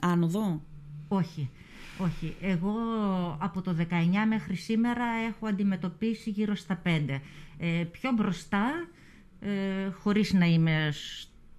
[0.00, 0.62] άνοδο;
[1.08, 1.50] Όχι.
[1.98, 2.36] Όχι.
[2.40, 2.72] Εγώ
[3.38, 7.20] από το 19 μέχρι σήμερα έχω αντιμετωπίσει γύρω στα 5.
[7.58, 8.88] Ε, πιο μπροστά,
[9.40, 9.50] ε,
[10.02, 10.92] χωρίς να είμαι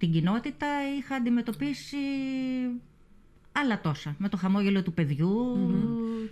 [0.00, 0.66] στην κοινότητα,
[0.98, 1.96] είχα αντιμετωπίσει
[3.52, 4.14] άλλα τόσα.
[4.18, 5.56] Με το χαμόγελο του παιδιου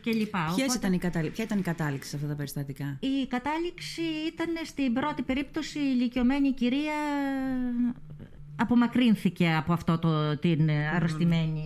[0.03, 0.53] και λοιπά.
[0.55, 4.03] Ποιες Οπότε- ήταν η κατάλη- Ποια ήταν η κατάληξη σε αυτά τα περιστατικά; η κατάληξη
[4.33, 6.95] ήταν στην πρώτη περίπτωση η ηλικιωμένη κυρία
[8.61, 11.65] απομακρύνθηκε από αυτό το, την αρρωστημένη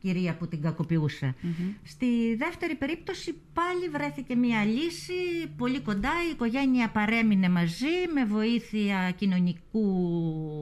[0.00, 1.34] κυρία που την κακοποιουσε
[1.82, 5.12] Στη δεύτερη περίπτωση πάλι βρέθηκε μια λύση
[5.56, 6.12] πολύ κοντά.
[6.28, 9.84] Η οικογένεια παρέμεινε μαζί με βοήθεια κοινωνικού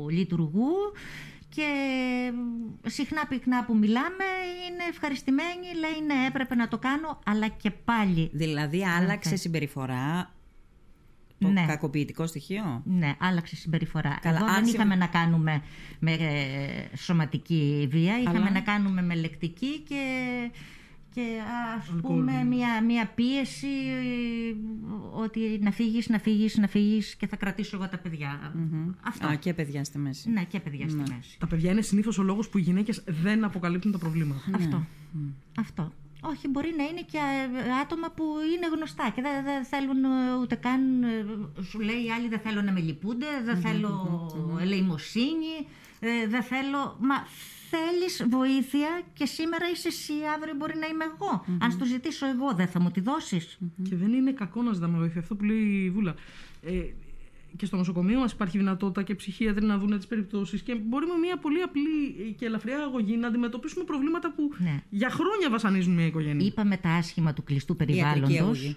[0.09, 0.73] λειτουργού
[1.49, 1.67] και
[2.87, 4.25] συχνά πυκνά που μιλάμε
[4.69, 10.33] είναι ευχαριστημένη, λέει ναι έπρεπε να το κάνω αλλά και πάλι Δηλαδή άλλαξε συμπεριφορά
[11.41, 11.65] το Ναι.
[11.67, 14.19] κακοποιητικό στοιχείο; Ναι, άλλαξε συμπεριφορά.
[14.23, 15.63] Καλά, Εδώ δεν άρχισε- είχαμε να κάνουμε
[15.99, 20.03] με ε, σωματική βία, είχαμε Αλλά- να κάνουμε με λεκτική και,
[21.15, 21.41] και
[21.79, 22.45] ας Αλκοόλ, πούμε ναι.
[22.45, 24.55] μια, μια πίεση ε,
[25.23, 28.55] ότι να φύγεις, να φύγεις, να φύγεις και θα κρατήσω εγώ τα παιδιά.
[29.03, 29.27] Αυτό.
[29.27, 30.31] Α, και παιδιά στη μέση.
[30.31, 31.39] Ναι, και παιδιά στη μέση.
[31.39, 34.41] Τα παιδιά είναι συνήθως ο λόγος που οι γυναίκες δεν αποκαλύπτουν τα προβλήματα.
[34.55, 34.87] Αυτό.
[35.59, 35.93] Αυτό.
[36.21, 38.25] Όχι, μπορεί να είναι και ε, άτομα που
[38.57, 41.03] είναι γνωστά και δεν, δεν θέλουν ε, ούτε καν.
[41.03, 41.27] ε,
[41.63, 43.91] Σου λέει οι άλλοι δεν θέλω να με λυπούνται, δεν θέλω
[44.61, 45.55] ελεημοσύνη,
[46.01, 46.97] ε, δεν θέλω.
[47.01, 47.15] Μα
[47.71, 51.45] θέλεις βοήθεια και σήμερα είσαι εσύ, αύριο μπορεί να είμαι εγώ.
[51.61, 53.59] Αν σου ζητήσω εγώ, δεν θα μου τη δώσεις.
[53.89, 55.21] Και δεν είναι κακό να ζητάμε βοήθεια.
[55.21, 56.15] Αυτό που λέει η Βούλα.
[56.63, 56.71] Ε,
[57.57, 61.15] και στο νοσοκομείο μα υπάρχει δυνατότητα και ψυχίατροι να δουν τις περιπτώσεις και μπορεί με
[61.21, 64.83] μια πολύ απλή και ελαφριά αγωγή να αντιμετωπίσουμε προβλήματα που Ναι.
[64.91, 66.47] για χρόνια βασανίζουν μια οικογένεια.
[66.47, 68.39] Είπαμε τα άσχημα του κλειστού Ιατρική περιβάλλοντος.
[68.41, 68.77] αγωγή.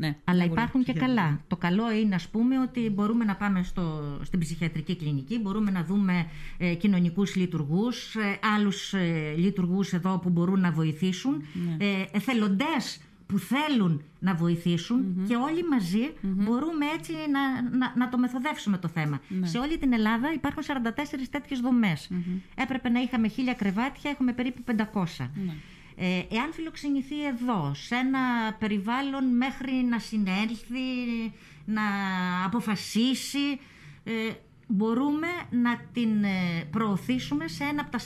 [0.00, 0.16] Ναι.
[0.24, 0.52] Αλλά αγωγή.
[0.52, 1.40] υπάρχουν και καλά.
[1.46, 5.84] Το καλό είναι, ας πούμε, ότι μπορούμε να πάμε στο, στην ψυχιατρική κλινική, μπορούμε να
[5.84, 6.26] δούμε
[6.58, 11.42] ε, κοινωνικούς λειτουργούς, ε, άλλους ε, λειτουργούς εδώ που μπορούν να βοηθήσουν,
[11.78, 18.18] ε, εθελοντές που θέλουν να βοηθησουν και όλοι μαζί μπορούμε έτσι να, να, να το
[18.18, 19.20] μεθοδεύσουμε το θέμα.
[19.42, 20.68] Σε όλη την Ελλάδα υπάρχουν 44
[21.30, 22.10] τέτοιες δομές.
[22.54, 24.62] Έπρεπε να είχαμε χίλια κρεβάτια, έχουμε περίπου
[25.18, 25.28] 500.
[26.00, 31.32] Ε, εάν φιλοξενηθεί εδώ, σε ένα περιβάλλον μέχρι να συνέλθει,
[31.64, 31.82] να
[32.44, 33.60] αποφασίσει,
[34.04, 34.12] ε,
[34.70, 37.98] μπορούμε να την ε, προωθήσουμε σε ένα από τα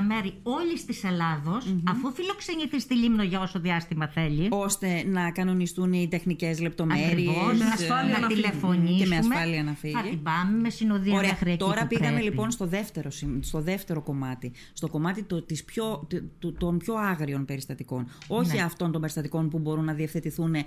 [0.00, 4.48] 44 μέρη όλης της ελλαδος αφού φιλοξενηθεί στη Λίμνο για όσο διάστημα θέλει.
[4.50, 7.06] ώστε να κανονιστούν οι τεχνικές λεπτομέρειες.
[7.10, 8.40] Ακριβώς, με να, ασφάλεια να να φύγει.
[8.42, 8.98] τηλεφωνήσουμε.
[8.98, 9.94] Και με ασφάλεια να φύγει.
[9.94, 12.24] Θα την πάμε με συνοδεία Ωραία, μέχρι εκεί τώρα που πήγαμε πρέπει.
[12.24, 14.52] λοιπόν στο δεύτερο, σημ- στο δεύτερο κομμάτι.
[14.72, 18.06] Στο κομμάτι το, της πιο, του- του- των πιο άγριων περιστατικών.
[18.26, 18.62] Όχι Ναι.
[18.62, 20.64] αυτών των περιστατικών που μπορούν να διευθετηθούν ε,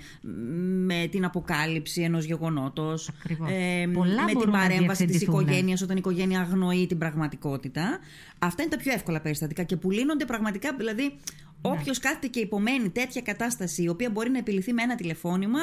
[0.85, 3.09] με την αποκάλυψη ενός γεγονότος.
[3.19, 3.49] Ακριβώς.
[3.51, 5.47] ε, Πολλά με την μπορούν να παρέμβαση της διευθετηθούν.
[5.47, 7.99] οικογένειας όταν η οικογένεια αγνοεί την πραγματικότητα.
[8.39, 10.75] Αυτά είναι τα πιο εύκολα περιστατικά και που λύνονται πραγματικά.
[10.77, 11.15] Δηλαδή,
[11.63, 15.59] Όποιος κάθεται και υπομένει τέτοια κατάσταση, η οποία μπορεί να επιληθεί με ένα τηλεφώνημα,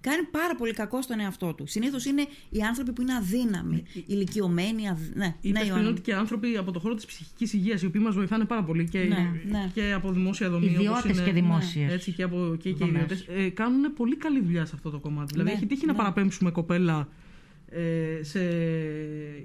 [0.00, 1.66] κάνει πάρα πολύ κακό στον εαυτό του.
[1.66, 4.88] Συνήθως είναι οι άνθρωποι που είναι αδύναμοι, ηλικιωμένοι.
[4.88, 4.98] Αδ...
[5.14, 5.88] Ναι, Είπε ναι, πριν Ιωάννη.
[5.90, 8.88] ότι και άνθρωποι από το χώρο της ψυχικής υγείας, οι οποίοι μας βοηθάνε πάρα πολύ
[8.88, 9.70] και, Ναι, ναι.
[9.74, 10.66] και από δημόσια δομή.
[10.66, 13.02] όπως Ιδιώτες είναι- και δημόσιες Έτσι και, από, και, και δομές.
[13.02, 15.32] ιδιώτες, ε, κάνουν πολύ καλή δουλειά σε αυτό το κομμάτι.
[15.32, 15.98] Δηλαδή, Ναι, έχει τύχει να ναι.
[15.98, 17.06] παραπέμψουμε κοπέλα ε,
[18.20, 18.40] σε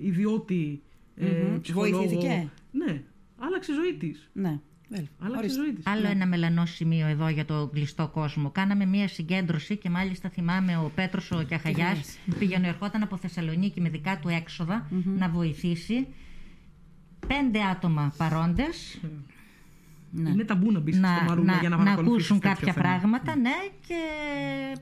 [0.02, 0.82] ιδιώτη
[1.16, 1.62] ε, Μμμ.
[1.62, 1.98] ψυχολόγο.
[1.98, 2.50] Βοηθήθηκε.
[2.72, 3.02] Ναι,
[3.38, 4.30] άλλαξε η ζωή της.
[4.34, 4.60] Ναι,
[4.90, 5.08] βέβαια.
[5.20, 5.62] Άλλαξε η Ορίστε.
[5.64, 5.86] ζωή της.
[5.88, 8.50] Άλλο ένα μελανό σημείο εδώ για το κλειστό κόσμο.
[8.52, 12.38] Κάναμε μία συγκέντρωση και μάλιστα θυμάμαι ο Πέτρος ο Κιαχαγιάς λες.
[12.40, 14.88] πήγαινε ερχόταν από Θεσσαλονίκη με δικά του εξοδα
[15.18, 16.08] να βοηθήσει.
[17.28, 19.00] Πέντε άτομα παρόντες
[20.12, 20.30] Ναι.
[20.30, 22.74] Είναι ταμπού να μπεις στο να, μαρούλα να, για να, να παρακολουθήσεις ακούσουν τέτοιο κάποια
[22.74, 22.88] θέμα.
[22.88, 23.54] πράγματα, ναι,
[23.88, 23.96] και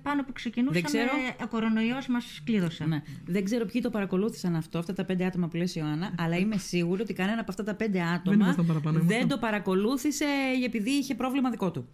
[0.02, 1.12] πάνω που ξεκινούσαμε, Δεν ξέρω.
[1.44, 2.86] ο κορονοϊός μας κλείδωσε.
[2.86, 3.02] Ναι.
[3.26, 6.58] Δεν ξέρω ποιοι το παρακολούθησαν αυτό, αυτά τα πέντε άτομα που λες Ιωάννα, αλλά είμαι
[6.58, 9.28] σίγουρη ότι κανένα από αυτά τα πέντε άτομα ήμασταν παραπάνω, δεν ήμασταν.
[9.28, 10.26] το παρακολούθησε
[10.66, 11.88] επειδή είχε πρόβλημα δικό του.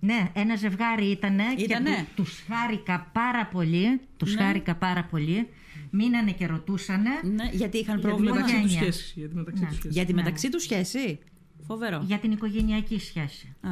[0.00, 1.90] Ναι, ένα ζευγάρι ήτανε, Ήτανε.
[1.90, 4.42] και του, τους χάρηκα πάρα πολύ, τους Ναι.
[4.42, 5.48] χάρηκα πάρα πολύ,
[5.90, 7.10] μείνανε και ρωτούσανε.
[7.22, 8.34] Ναι, γιατί είχαν Για τη πρόβλημα.
[8.34, 8.92] μεταξύ τους οικογένεια.
[8.92, 9.12] σχέση.
[9.16, 9.68] Για τη μεταξύ Ναι.
[9.68, 9.92] τους σχέση.
[9.94, 10.22] Για τη Ναι.
[10.22, 11.18] μεταξύ τους σχέση.
[11.66, 12.02] Φοβερό.
[12.06, 13.54] για την οικογενειακή σχέση.
[13.60, 13.70] Α,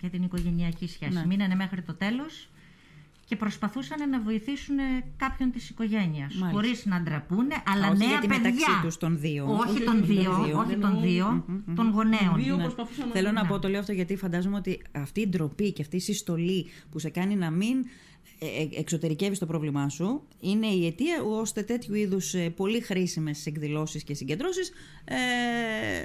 [0.00, 1.12] Για την οικογενειακή σχέση.
[1.12, 1.26] Ναι.
[1.26, 2.48] Μείνανε μέχρι το τέλος
[3.28, 4.76] και προσπαθούσαν να βοηθήσουν
[5.16, 6.34] κάποιον της οικογένειας.
[6.34, 6.48] Μάλιστα.
[6.50, 8.42] Χωρίς να ντραπούνε, αλλά όχι νέα γιατί παιδιά.
[8.42, 9.44] μεταξύ τους των δύο.
[9.52, 10.58] Όχι Όχι των των δύο, δύο.
[10.58, 12.34] όχι Εννοώ- των δύο, των γονέων.
[12.36, 12.62] Δύο Ναι.
[12.62, 13.48] προσπαθούσαν να Θέλω να Ναι.
[13.48, 16.98] πω, το λέω αυτό γιατί φαντάζομαι ότι αυτή η ντροπή και αυτή η συστολή που
[16.98, 17.86] σε κάνει να μην ε, ε,
[18.78, 24.14] εξωτερικεύεις το πρόβλημά σου είναι η αιτία ώστε τέτοιου είδους ε, πολύ χρήσιμες εκδηλώσεις και
[24.14, 24.70] συγκεντρώσεις
[25.04, 25.14] ε,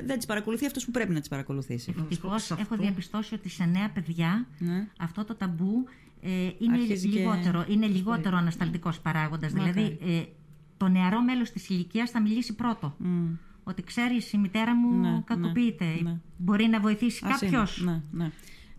[0.05, 1.93] δεν τις παρακολουθεί αυτός που πρέπει να τις παρακολουθήσει.
[1.99, 4.87] Ευτυχώ σε έχω αυτό- διαπιστώσει ότι σε νέα παιδιά Ναι.
[4.99, 5.83] αυτό το ταμπού
[6.21, 9.51] ε, είναι Αρχίζει και- λιγότερο, είναι λιγότερο ανασταλτικός παράγοντας.
[9.53, 10.21] Δηλαδή, ε,
[10.77, 12.95] το νεαρό μέλος της ηλικίας θα μιλήσει πρώτο.
[12.97, 13.27] Μμ.
[13.63, 15.85] Ότι ξέρεις η μητέρα μου Ναι, κακοποιείται.
[15.85, 16.17] ναι, ναι.
[16.37, 17.51] Μπορεί να βοηθήσει Ας είναι.
[17.51, 17.81] κάποιος.
[17.85, 18.31] Ναι, ναι.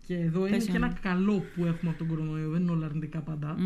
[0.07, 0.85] Και εδώ είναι Πες και ένα.
[0.85, 3.57] ένα καλό που έχουμε από τον κορονοϊό, δεν είναι όλα αρνητικά πάντα.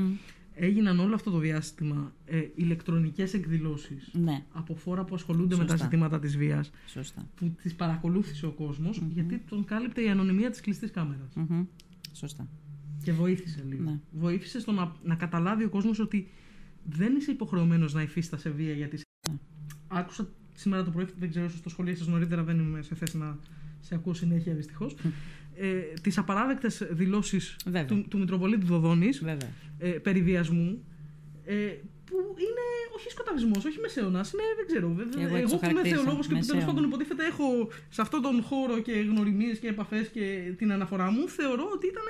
[0.59, 5.69] Έγιναν όλο αυτό το διάστημα ε, ηλεκτρονικές εκδηλώσεις ναι, από φόρα που ασχολούνται με τα
[5.71, 5.83] Σωστά.
[5.83, 7.27] ζητήματα της βίας σωστά.
[7.35, 11.33] που τις παρακολούθησε ο κοσμος γιατί τον κάλυπτε η ανωνυμία της κλειστής κάμερας.
[11.35, 11.63] Μμμ.
[12.13, 12.47] Σωστά.
[13.03, 13.83] Και βοήθησε λίγο.
[13.83, 13.99] Ναι.
[14.11, 16.27] Βοήθησε στο να, να καταλάβει ο κόσμος ότι
[16.89, 18.99] δεν είσαι υποχρεωμένος να υφίστασαι βία γιατί...
[19.29, 19.37] Ναι.
[19.87, 23.37] Άκουσα σήμερα το πρωί, δεν ξέρω, ίσως το σχολίασες νωρίτερα, δεν είμαι σε θέση να
[23.79, 24.95] σε ακούω συνέχεια δυστυχώς,
[25.59, 27.85] ε, τις απαράδεκτες δηλώσεις Βέβαια.
[27.85, 29.49] του, του Μητροπολίτη Δοδόνης Βέβαια.
[29.79, 30.83] ε, περί βιασμού,
[31.45, 31.53] ε,
[32.05, 32.65] που είναι
[32.95, 35.95] όχι σκοταδισμός, όχι μεσαίωνας, είναι, δεν ξέρω, Και εγώ εγώ, έτσι το που είμαι χαρακτήρισα,
[36.03, 36.73] θεολόγος και που τέλος μεσαίωνα.
[36.73, 41.27] πάντων υποτίθεται έχω σε αυτόν τον χώρο και γνωριμίες και επαφές και την αναφορά μου,
[41.29, 42.03] θεωρώ ότι ήταν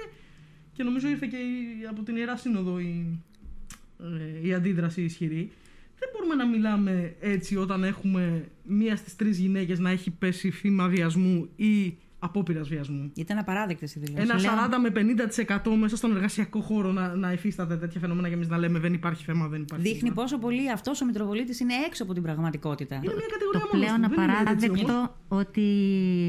[0.73, 3.19] και νομίζω ήρθε και η- από την Ιερά Σύνοδο η,
[4.43, 5.51] ε, η αντίδραση ισχυρή.
[5.99, 10.87] Δεν μπορούμε να μιλάμε έτσι όταν έχουμε μία στις τρεις γυναίκες να έχει πέσει θύμα
[10.87, 13.11] βιασμού ή απόπειρα βιασμού.
[13.15, 14.29] Ήταν απαράδεκτες οι δηλώσεις.
[14.29, 18.33] Ένα λέω- 40 με 50% μέσα στον εργασιακό χώρο να, να υφίσταται τέτοια φαινόμενα και
[18.33, 20.13] εμείς να λέμε δεν υπάρχει θέμα, δεν υπάρχει Δείχνει θέμα.
[20.21, 22.95] πόσο πολύ αυτός ο Μητροπολίτης είναι έξω από την πραγματικότητα.
[22.95, 24.81] Είναι μια κατηγορία Το μόνος πλέον του, δεν είναι έτσι όμως.
[24.81, 25.61] απαράδεκτο ότι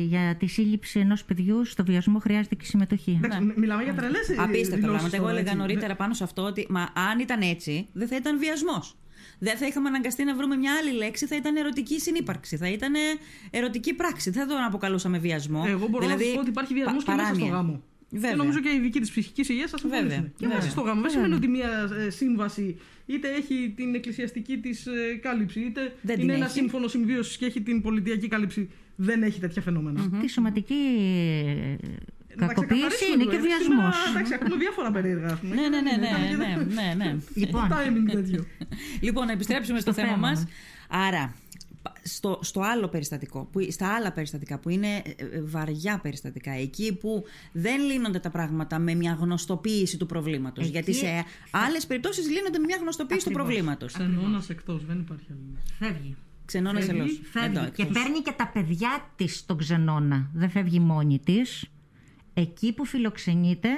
[0.08, 3.20] για τη σύλληψη ενός παιδιού στο βιασμό χρειάζεται και συμμετοχή.
[3.22, 5.16] Εντάξει, μι- Μιλάμε για τρελές Απίστευτα πράγματα.
[5.16, 8.96] Εγώ έλεγα νωρίτερα πάνω σε αυτό ότι μα αν ήταν έτσι, δεν θα ήταν βιασμός.
[9.38, 12.92] Δεν θα είχαμε αναγκαστεί να βρούμε μια άλλη λέξη, θα ήταν ερωτική συνύπαρξη, θα ήταν
[13.50, 14.30] ερωτική πράξη.
[14.30, 15.64] Δεν θα τον αποκαλούσαμε βιασμό.
[15.66, 17.60] Εγώ μπορώ δηλαδή, να σας πω ότι υπάρχει βιασμός πα- και μέσα στο παράνοια.
[17.62, 17.82] γάμο.
[18.10, 18.30] Βέβαια.
[18.30, 20.28] Και νομίζω και οι ειδικοί της ψυχικής υγείας σας Βέβαια, συμφωνήσουν.
[20.36, 20.56] Και βέβαια.
[20.56, 21.00] μέσα στο γάμο.
[21.00, 24.86] Δεν σημαίνει ότι μια ε, σύμβαση είτε έχει την εκκλησιαστική της
[25.22, 26.54] κάλυψη, είτε Δεν την είναι ένα έχει.
[26.54, 28.70] σύμφωνο συμβίωσης και έχει την πολιτιακή κάλυψη.
[28.96, 30.10] Δεν έχει τέτοια φαινόμενα.
[30.20, 30.74] Τη σωματική
[31.46, 32.17] ε, Να τα
[32.68, 33.94] κακοποίηση ξεκαθαρίσουμε είναι λίγο, και γιατί βιασμός.
[33.96, 35.28] σήμερα, Εντάξει, ακούμε διάφορα περίεργα.
[35.34, 35.54] ας πούμε.
[35.58, 37.10] Ναι, ναι, ναι, ναι, Ήταν και ναι, δεν- ναι, ναι.
[37.42, 38.40] Λοιπόν, Το timing τέτοιο.
[39.06, 40.38] Λοιπόν, να επιστρέψουμε στο, Στο θέμα, θέμα μας.
[40.38, 40.48] μας.
[41.08, 41.24] Άρα,
[41.82, 46.50] πα- στο, στο άλλο περιστατικό, που, στα άλλα περιστατικά που είναι ε, ε, βαριά περιστατικά,
[46.52, 50.64] εκεί που δεν λύνονται τα πράγματα με μια γνωστοποίηση του προβλήματος.
[50.64, 53.46] Εκεί- Γιατί σε άλλες περιπτώσεις λύνονται με μια γνωστοποίηση του Ακριβώς.
[53.52, 53.92] προβλήματος.
[53.92, 55.40] Ξενώνας εκτός, δεν υπάρχει άλλη.
[55.50, 55.74] λύση.
[55.78, 56.16] Φεύγει.
[56.44, 57.20] Ξενώνας Φεύγει, ελός.
[57.30, 58.02] Φεύγει Εδώ, και εκτός.
[58.02, 60.30] παίρνει και τα παιδιά της στον ξενώνα.
[60.34, 61.64] Δεν φεύγει μόνη της.
[62.40, 63.68] Εκεί που φιλοξενείται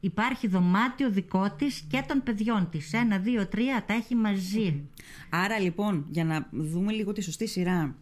[0.00, 2.92] υπάρχει δωμάτιο δικό της και των παιδιών της.
[2.92, 4.88] Ένα, δύο, τρία τα έχει μαζί.
[5.30, 7.96] Άρα λοιπόν, για να δούμε λίγο τη σωστή σειρά.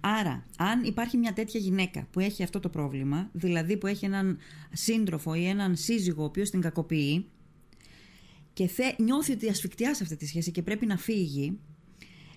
[0.00, 4.38] Άρα, αν υπάρχει μια τέτοια γυναίκα που έχει αυτό το πρόβλημα, δηλαδή που έχει έναν
[4.72, 7.26] σύντροφο ή έναν σύζυγο ο οποίος την κακοποιεί
[8.52, 11.58] και θε, νιώθει ότι ασφικτιά σε αυτή τη σχέση και πρέπει να φύγει,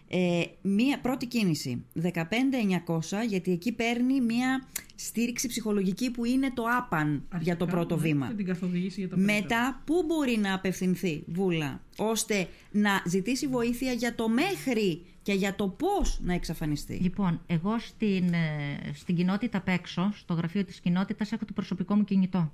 [0.07, 4.67] ε, μία πρώτη κίνηση, 15900, γιατί εκεί παίρνει μία
[4.99, 8.27] στήριξη ψυχολογική που είναι το άπαν για το Αρχικά, πρώτο ναι, βήμα.
[8.27, 9.41] Και την καθοδήγηση για τα περαιτέρω.
[9.41, 15.55] Μετά, πού μπορεί να απευθυνθεί, Βούλα, ώστε να ζητήσει βοήθεια για το μέχρι και για
[15.55, 20.79] το πώς να εξαφανιστεί; Λοιπόν, εγώ στην, ε, στην κοινότητα απ' έξω, στο γραφείο της
[20.79, 22.51] κοινότητας, έχω το προσωπικό μου κινητο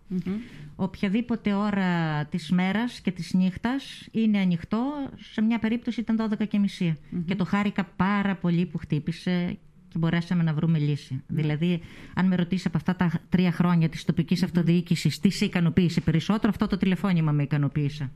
[0.76, 5.10] Οποιαδήποτε ώρα της μέρας και της νύχτας είναι ανοιχτό.
[5.34, 6.98] Σε μια περίπτωση ήταν 12.30.
[7.26, 9.58] Και το χάρηκα πάρα πολύ που χτύπησε
[9.96, 11.24] και μπορέσαμε να βρούμε λύση.
[11.28, 11.82] Δηλαδή,
[12.14, 16.50] αν με ρωτήσεις από αυτά τα τρία χρόνια της τοπικής αυτοδιοίκησης τι σε ικανοποίησε περισσότερο,
[16.50, 18.12] αυτό το τηλεφώνημα με ικανοποίησε.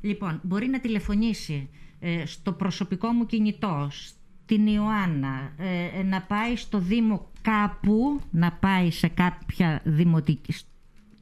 [0.00, 1.68] Λοιπόν, μπορεί να τηλεφωνήσει
[2.00, 8.52] ε, στο προσωπικό μου κινητό, στην Ιωάννα, ε, ε, να πάει στο Δήμο κάπου, να
[8.52, 10.52] πάει σε κάποια δημοτική...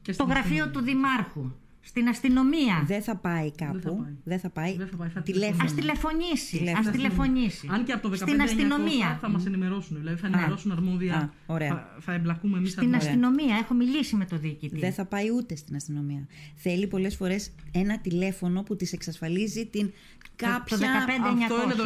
[0.01, 0.71] Και στο στην γραφείο αστυνομία.
[0.71, 2.83] του Δημάρχου, στην αστυνομία.
[2.87, 4.05] Δεν θα πάει κάπου.
[4.23, 4.75] Δεν θα πάει.
[4.75, 4.77] Δεν θα πάει.
[4.77, 5.63] Δεν θα πάει, θα Τηλέφωνο.
[5.63, 6.89] Ας τηλεφωνήσει, Τηλέφωνο.
[6.89, 7.67] ας τηλεφωνήσει.
[7.71, 9.17] Αν και από το 15 Στην αστυνομία.
[9.21, 9.97] θα μας ενημερώσουν.
[9.97, 11.15] Δηλαδή θα ενημερώσουν αρμόδια.
[11.15, 11.69] Α, ωραία.
[11.69, 14.79] Θα, θα εμπλακούμε εμείς Στην αστυνομία, έχω μιλήσει με το διοικητή.
[14.79, 16.27] Δεν θα πάει ούτε στην αστυνομία.
[16.55, 19.91] Θέλει πολλές φορές ένα τηλέφωνο που της εξασφαλίζει την
[20.35, 20.77] κάποια...
[20.77, 21.83] το 15 Αυτό είναι το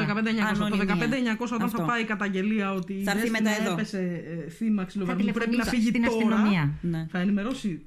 [0.54, 0.58] 15900.
[0.58, 0.96] Το Ανωνυμία.
[0.96, 1.78] 15900 όταν Αυτό.
[1.78, 3.74] θα πάει η καταγγελία ότι η Θα έρθει Δέσποινα μετά εδώ.
[3.74, 6.36] έπεσε ε, θύμα ξυλοβαρμού πρέπει να τηλεφωνήσει φύγει στην τώρα.
[6.36, 6.74] αστυνομία.
[6.82, 7.08] Ναι.
[7.12, 7.82] Θα ενημερώσει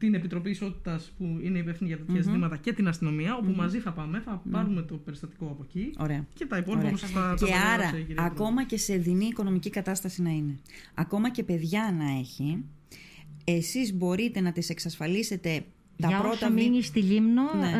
[0.00, 3.92] την Επιτροπή Ισότητας που είναι υπεύθυνη για τέτοια ζητήματα και την αστυνομία, όπου μαζί θα
[3.92, 5.94] πάμε, θα πάρουμε το περιστατικό από εκεί.
[5.98, 6.26] Ωραία.
[6.34, 6.88] Και τα υπόλοιπα Ωραία.
[6.88, 10.30] όμω θα Και τα άρα, περιγράψει η κυρία ακόμα και σε δεινή οικονομική κατάσταση να
[10.30, 10.58] είναι,
[10.94, 12.64] ακόμα και παιδιά να έχει,
[13.44, 15.64] εσείς μπορείτε να τις εξασφαλίσετε
[16.00, 17.70] τα Για πρώτα όσο βή- μείνει στη Λίμνο, Ναι.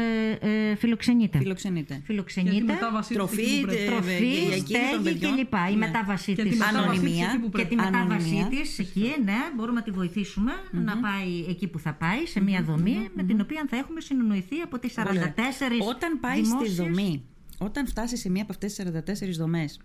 [0.43, 1.39] ε, ε, φιλοξενείται.
[1.39, 1.95] Φιλοξενείτε.
[1.95, 2.61] Και τη Φιλοξενείται.
[2.73, 3.77] μετάβασή της Τροφή, εκεί που πρέπει.
[3.77, 5.35] τε- Τροφή, για εκείνη των στέγη παιδιών.
[5.37, 5.53] κλπ.
[5.71, 5.77] Η Ναι.
[5.77, 6.59] μετάβασή Και τη της.
[6.59, 7.27] μετάβασή της Ανωνυμία.
[7.29, 7.69] εκεί που Και πρέπει.
[7.69, 8.47] τη μετάβασή Ανωνυμία.
[8.63, 12.63] της εκεί, ναι, μπορούμε να τη βοηθήσουμε να πάει εκεί που θα πάει, σε μια
[12.63, 17.25] δομή με την οποία θα έχουμε συνονοηθεί από τις 44 Όταν πάει δημόσιες- στη δομή,
[17.59, 19.81] όταν φτάσει σε μία από αυτές τις 44 δομές,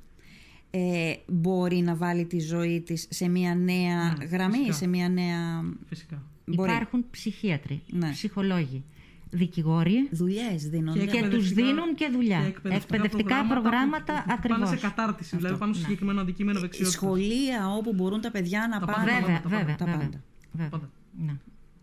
[0.71, 4.73] ε, μπορεί να βάλει τη ζωή της σε μία νέα Ναι, γραμμή, φυσικά.
[4.73, 5.63] σε μία νέα...
[5.89, 6.23] Φυσικά.
[6.45, 6.71] Μπορεί.
[6.71, 8.09] Υπάρχουν ψυχίατροι, Ναι.
[8.11, 8.83] ψυχολόγοι,
[9.29, 10.99] δικηγόροι Δουλειές δίνονται.
[10.99, 12.39] Και και τους εκπαιδευτικά- δίνουν και δουλειά.
[12.39, 14.59] και εκπαιδευτικά, προγράμματα, που- που ακριβώς.
[14.63, 16.93] Πάνε σε κατάρτιση, δηλαδή πάνω σε συγκεκριμένο αντικείμενο δεξιότητας.
[16.93, 19.05] Σχολεία όπου μπορούν τα παιδιά να Τα πάνε.
[19.05, 19.99] πάντα, Βέβαια, τα βέβαια, τα βέβαια.
[20.01, 20.21] πάντα.
[20.51, 20.69] βέβαια.
[20.69, 20.89] Πάντα.
[21.25, 21.35] Ναι.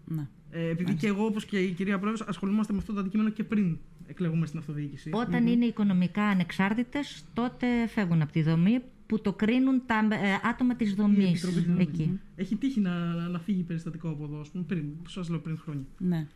[0.05, 0.27] Ναι.
[0.51, 3.45] Ε, επειδή και εγώ, όπως και η κυρία Πρόεδρος, ασχολούμαστε με αυτό το αντικείμενο και
[3.45, 5.11] πριν εκλεγούμε στην αυτοδιοίκηση.
[5.13, 10.75] Όταν είναι οικονομικά ανεξάρτητες, τότε φεύγουν από τη δομή που το κρίνουν τα ε, άτομα
[10.77, 11.87] της Η δομής Επιτροπή της Δομής.
[11.87, 12.21] εκεί.
[12.37, 15.59] Έχει τύχει να, να, να φύγει περιστατικό από εδώ, ας πούμε, πριν, σας λέω πριν
[15.59, 15.85] χρόνια.
[15.99, 16.27] ναι.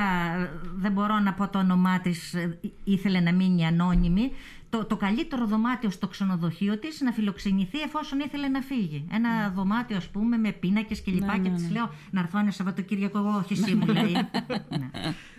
[0.77, 4.33] δεν μπορώ να πω το όνομά της, ε, ήθελε να μείνει ανώνυμη,
[4.71, 9.07] το, το καλύτερο δωμάτιο στο ξενοδοχείο της να φιλοξενηθεί εφόσον ήθελε να φύγει.
[9.13, 11.71] Ένα δωμάτιο ας πούμε με πίνακες και λοιπά Ναι, και ναι, της ναι.
[11.71, 14.13] λέω να έρθω ένα Σαββατοκύριακο εγώ, όχι εσύ μου λέει.
[14.79, 14.91] ναι.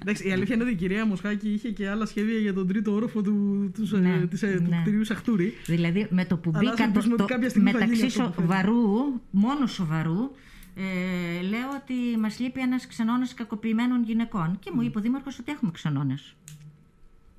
[0.02, 2.94] Εντάξει, η αλήθεια είναι ότι η κυρία Μοσχάκη είχε και άλλα σχέδια για τον τρίτο
[2.94, 4.80] όροφο του, τους, Ναι, της, ε, του ναι.
[4.82, 5.54] κτηρίου Σαχτούρη.
[5.66, 8.20] Δηλαδή με το που Αλλά ας μπήκα ελπίσουμε το, ότι κάποια στιγμή θα γίνει μεταξύ
[8.20, 8.48] αυτό που θέλει.
[8.48, 10.32] σοβαρού, μόνος σοβαρού,
[10.76, 14.60] ε, λέω ότι μας λείπει ένας ξενώνας κακοποιημένων γυναικών.
[14.60, 16.36] Και μου είπε ο Δήμαρχος ότι έχουμε ξενώνες.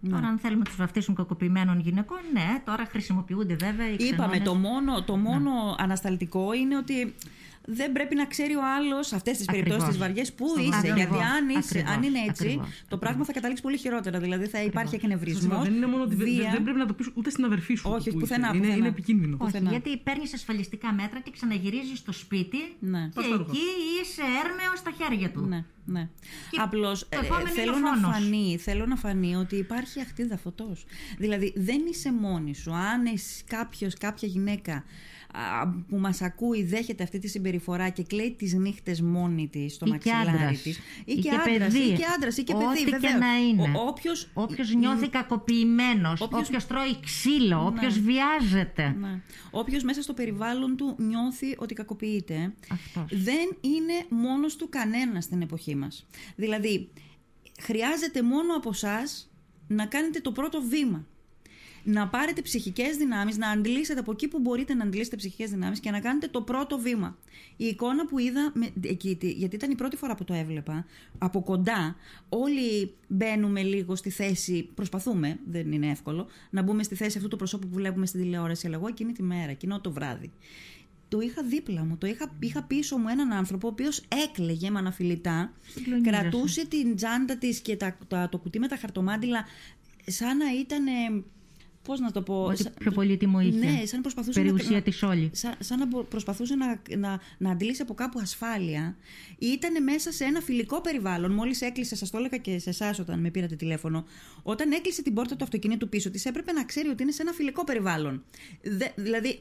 [0.01, 0.11] Ναι.
[0.11, 4.43] Τώρα, αν θέλουμε να τους βαφτίσουν κακοποιημένων γυναικών, ναι, τώρα χρησιμοποιούνται βέβαια οι Είπαμε, ξενώνες.
[4.43, 7.15] το μόνο, το μόνο ανασταλτικό είναι ότι
[7.64, 9.97] δεν πρέπει να ξέρει ο άλλος αυτές τις περιπτώσεις Ακριβώς.
[9.99, 10.71] τις βαριές που Στο είσαι.
[10.71, 10.94] βαριό.
[10.94, 12.99] Γιατί Ακριβώς, αν, είσαι, ακριβώς, αν είναι έτσι, ακριβώς, το ακριβώς.
[12.99, 14.18] πράγμα θα καταλήξει πολύ χειρότερα.
[14.18, 15.44] Δηλαδή θα υπάρχει Σας εκνευρισμός.
[15.44, 16.51] είπα, δεν είναι μόνο ότι δεν- βία.
[16.51, 17.90] δεν πρέπει να το πεις ούτε στην αδερφή σου.
[17.90, 18.18] Όχι, που είσαι.
[18.18, 18.77] πουθενά, Είναι, πουθενά.
[18.77, 19.37] είναι επικίνδυνο.
[19.40, 19.71] Όχι, πουθενά.
[19.71, 23.03] γιατί παίρνεις ασφαλιστικά μέτρα και ξαναγυρίζεις στο σπίτι Ναι.
[23.07, 23.51] και Πας τα ρούχα.
[23.51, 23.61] εκεί
[24.03, 25.40] είσαι έρμεος στα χέρια του.
[25.47, 26.09] Ναι, ναι.
[26.51, 28.16] Και Απλώς το επόμενο θέλω, είναι ο να φόνος.
[28.16, 30.85] φανεί, θέλω να φανεί ότι υπάρχει αχτίδα φωτός.
[31.18, 32.73] Δηλαδή δεν είσαι μόνη σου.
[32.75, 33.03] Αν
[33.47, 34.85] κάποιος, κάποια γυναίκα
[35.33, 37.57] α, που μας ακούει δέχεται αυτή τη συμπεριφορά
[37.94, 40.62] και κλαίει τις νύχτες μόνη της στο Ή και μαξιλάρι άντρας.
[40.62, 40.79] της.
[41.05, 41.79] Ή και παιδί.
[41.79, 42.64] Ή και άντρας, ή και παιδί.
[42.64, 43.14] Ό,τι και βεβαίως.
[43.21, 43.79] να είναι.
[43.79, 48.97] Ο, όποιος, Όποιος νιώθει κακοποιημένος, Όποιος- όποιος τρώει ξύλο, όποιος βιάζεται.
[49.01, 49.21] Ναι.
[49.51, 53.05] Όποιος μέσα στο περιβάλλον του νιώθει ότι κακοποιείται, Αυτός.
[53.23, 56.07] δεν είναι μόνος του κανένας στην εποχή μας.
[56.37, 56.88] Δηλαδή,
[57.61, 59.31] χρειάζεται μόνο από εσάς
[59.68, 61.07] να κάνετε το πρώτο βήμα.
[61.90, 65.90] Να πάρετε ψυχικές δυνάμεις, να αντλήσετε από εκεί που μπορείτε να αντλήσετε ψυχικές δυνάμεις και
[65.90, 67.16] να κάνετε το πρώτο βήμα.
[67.57, 70.87] Η εικόνα που είδα με, εκεί, τη- γιατί ήταν η πρώτη φορά που το έβλεπα,
[71.18, 71.96] από κοντά,
[72.29, 77.37] όλοι μπαίνουμε λίγο στη θέση, προσπαθούμε, δεν είναι εύκολο, να μπούμε στη θέση αυτού του
[77.37, 80.31] προσώπου που βλέπουμε στην τηλεόραση, αλλά εγώ εκείνη τη μέρα, εκείνο το βράδυ.
[81.09, 84.79] Το είχα δίπλα μου, το είχα, είχα πίσω μου έναν άνθρωπο ο οποίος έκλαιγε με
[84.79, 86.11] αναφιλητά, Συγκλονίζεσαι.
[86.20, 89.44] κρατούσε την τσάντα της και τα, τα- το κουτί με τα χαρτομάτιλα
[90.07, 90.90] σαν να ήταν ε,
[91.88, 92.44] Πώς να το πω.
[92.44, 93.59] Ότι σα- πιο πολύτιμο είχε.
[93.59, 95.31] Ναι, σαν προσπαθούσε Περιουσία να, της όλη.
[95.33, 98.96] Σαν, σαν να μπο- προσπαθούσε να, να, να αντλήσει από κάπου ασφάλεια.
[99.38, 101.33] Ήταν μέσα σε ένα φιλικό περιβάλλον.
[101.33, 104.05] Μόλις έκλεισε, σας το έλεγα και σε εσάς όταν με πήρατε τηλέφωνο.
[104.42, 107.33] Όταν έκλεισε την πόρτα του αυτοκινήτου πίσω της, έπρεπε να ξέρει ότι είναι σε ένα
[107.33, 108.22] φιλικό περιβάλλον.
[108.62, 109.38] Δε, δηλαδή,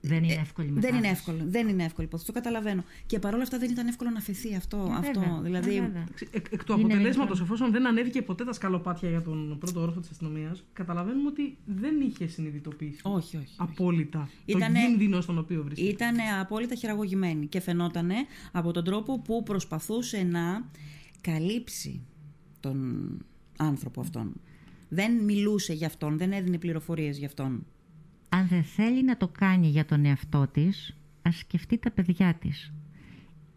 [0.00, 0.98] Δεν είναι εύκολη Ε, δεν μετάβαση.
[0.98, 1.38] είναι εύκολο.
[1.46, 2.26] Δεν είναι εύκολη υπόθεση.
[2.32, 2.84] Το καταλαβαίνω.
[3.06, 4.76] Και παρόλα αυτά δεν ήταν εύκολο να αφαιθεί αυτό.
[4.90, 6.02] Ε, αυτό βέβαια, δηλαδή, ε, βέβαια.
[6.02, 7.42] Εντάξει, Εκ, εκ του Είναι αποτελέσματος, εύκολο.
[7.54, 12.00] εφόσον δεν ανέβηκε ποτέ τα σκαλοπάτια για τον πρώτο όροφο της αστυνομίας, καταλαβαίνουμε ότι δεν
[12.00, 13.54] είχε συνειδητοποιήσει όχι, όχι.
[13.56, 15.88] απόλυτα Ήτανε- το κίνδυνο στον οποίο βρίσκεται.
[15.90, 18.10] Ήταν απόλυτα χειραγωγημένη και φαινόταν
[18.52, 20.68] από τον τρόπο που προσπαθούσε να
[21.20, 22.00] καλύψει
[22.60, 23.08] τον
[23.58, 24.32] άνθρωπο αυτόν.
[24.88, 27.66] Δεν μιλούσε για αυτόν, δεν έδινε πληροφορίες για αυτόν.
[28.34, 32.72] Αν δεν θέλει να το κάνει για τον εαυτό της, ας σκεφτεί τα παιδιά της.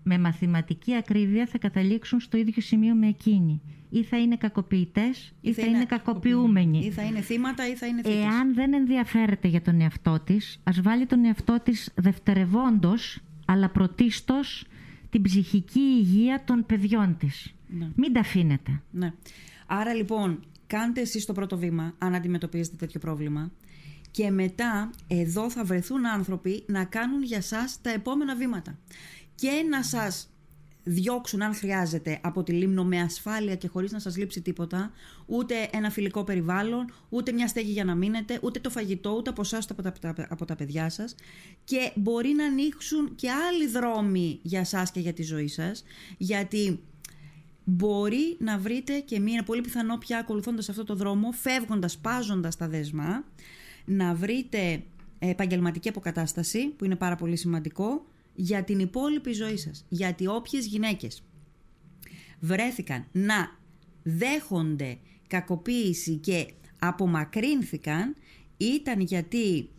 [0.04, 3.62] Με μαθηματική ακρίβεια θα καταλήξουν στο ίδιο σημείο με εκείνη.
[3.90, 6.86] Ή θα είναι κακοποιητές ή θα είναι κακοποιούμενοι.
[6.86, 8.24] Ή θα είναι θύματα ή θα είναι θύτες.
[8.24, 14.66] Εάν δεν ενδιαφέρεται για τον εαυτό της, ας βάλει τον εαυτό της δευτερευόντως, αλλά πρωτίστως
[15.10, 17.54] την ψυχική υγεία των παιδιών της.
[17.68, 17.88] Ναι.
[17.96, 18.82] Μην τα αφήνετε.
[18.92, 19.14] Ναι.
[19.68, 23.52] Άρα λοιπόν, κάντε εσείς το πρώτο βήμα, αν αντιμετωπίζετε τέτοιο πρόβλημα.
[24.18, 28.78] Και μετά, εδώ θα βρεθούν άνθρωποι να κάνουν για σας τα επόμενα βήματα.
[29.36, 30.30] Και να σας
[30.84, 34.92] διώξουν, αν χρειάζεται, από τη λίμνο με ασφάλεια και χωρίς να σας λείψει τίποτα,
[35.26, 39.42] ούτε ένα φιλικό περιβάλλον, ούτε μια στέγη για να μείνετε, ούτε το φαγητό, ούτε από
[39.42, 41.16] εσάς, ούτε από τα, από τα παιδιά σας.
[41.64, 45.84] Και μπορεί να ανοίξουν και άλλοι δρόμοι για σας και για τη ζωή σας,
[46.18, 46.80] γιατί
[47.64, 52.56] μπορεί να βρείτε και μία, είναι πολύ πιθανό πια ακολουθώντας αυτό το δρόμο, φεύγοντας, πάζοντας
[52.56, 53.24] τα δεσμά,
[53.88, 54.84] να βρείτε
[55.20, 59.86] επαγγελματική αποκατάσταση, που είναι πάρα πολύ σημαντικό, για την υπόλοιπη ζωή σας.
[59.90, 61.24] Γιατί όποιες γυναίκες
[62.40, 63.58] βρέθηκαν να
[64.04, 64.98] δέχονται
[65.28, 66.48] κακοποίηση και
[66.80, 68.16] απομακρύνθηκαν,
[68.58, 69.70] ήταν γιατί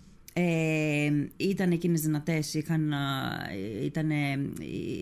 [0.41, 2.93] ε, ήταν εκείνες δυνατές, είχαν,
[3.83, 4.11] ήταν,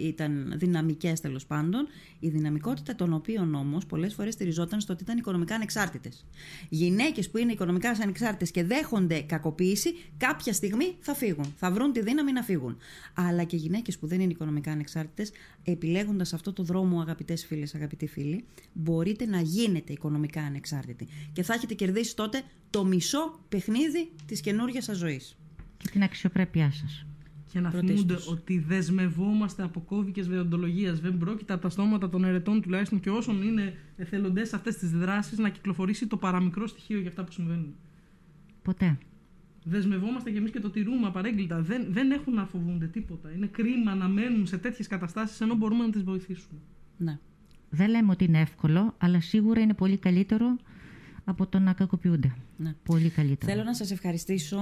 [0.02, 1.86] ήταν δυναμικές τέλος πάντων,
[2.18, 6.24] η δυναμικότητα των οποίων όμως πολλές φορές στηριζόταν στο ότι ήταν οικονομικά ανεξάρτητες.
[6.68, 12.02] Γυναίκες που είναι οικονομικά ανεξάρτητες και δέχονται κακοποίηση, κάποια στιγμή θα φύγουν, θα βρουν τη
[12.02, 12.76] δύναμη να φύγουν.
[13.14, 15.30] Αλλά και γυναίκες που δεν είναι οικονομικά ανεξάρτητες,
[15.64, 21.08] επιλέγοντας αυτό το δρόμο αγαπητές φίλες, αγαπητοί φίλοι, μπορείτε να γίνετε οικονομικά ανεξάρτητοι.
[21.32, 25.36] Και θα έχετε κερδίσει τότε το μισό παιχνίδι της καινούργιας σας ζωής.
[25.76, 27.06] Και την αξιοπρέπειά σας.
[27.52, 28.00] Και να Πρωτίστως.
[28.00, 31.00] θυμούνται ότι δεσμευόμαστε από κώδικες δεοντολογίας.
[31.00, 34.90] Δεν πρόκειται από τα στόματα των ερετών τουλάχιστον και όσων είναι εθελοντές σε αυτές τις
[34.90, 37.74] δράσεις να κυκλοφορήσει το παραμικρό στοιχείο για αυτά που συμβαίνουν.
[38.62, 38.98] Ποτέ.
[39.64, 41.62] Δεσμευόμαστε κι εμείς και το τηρούμε απαρέγκλητα.
[41.62, 43.30] Δεν, δεν έχουν να φοβούνται τίποτα.
[43.30, 46.60] Είναι κρίμα να μένουν σε τέτοιες καταστάσεις ενώ μπορούμε να τις βοηθήσουμε.
[46.96, 47.18] Ναι.
[47.70, 50.56] Δεν λέμε ότι είναι εύκολο, αλλά σίγουρα είναι πολύ καλύτερο
[51.28, 52.34] από το να κακοποιούνται.
[52.56, 52.74] ναι.
[52.84, 53.52] Πολύ καλύτερο.
[53.52, 54.58] Θέλω να σας ευχαριστήσω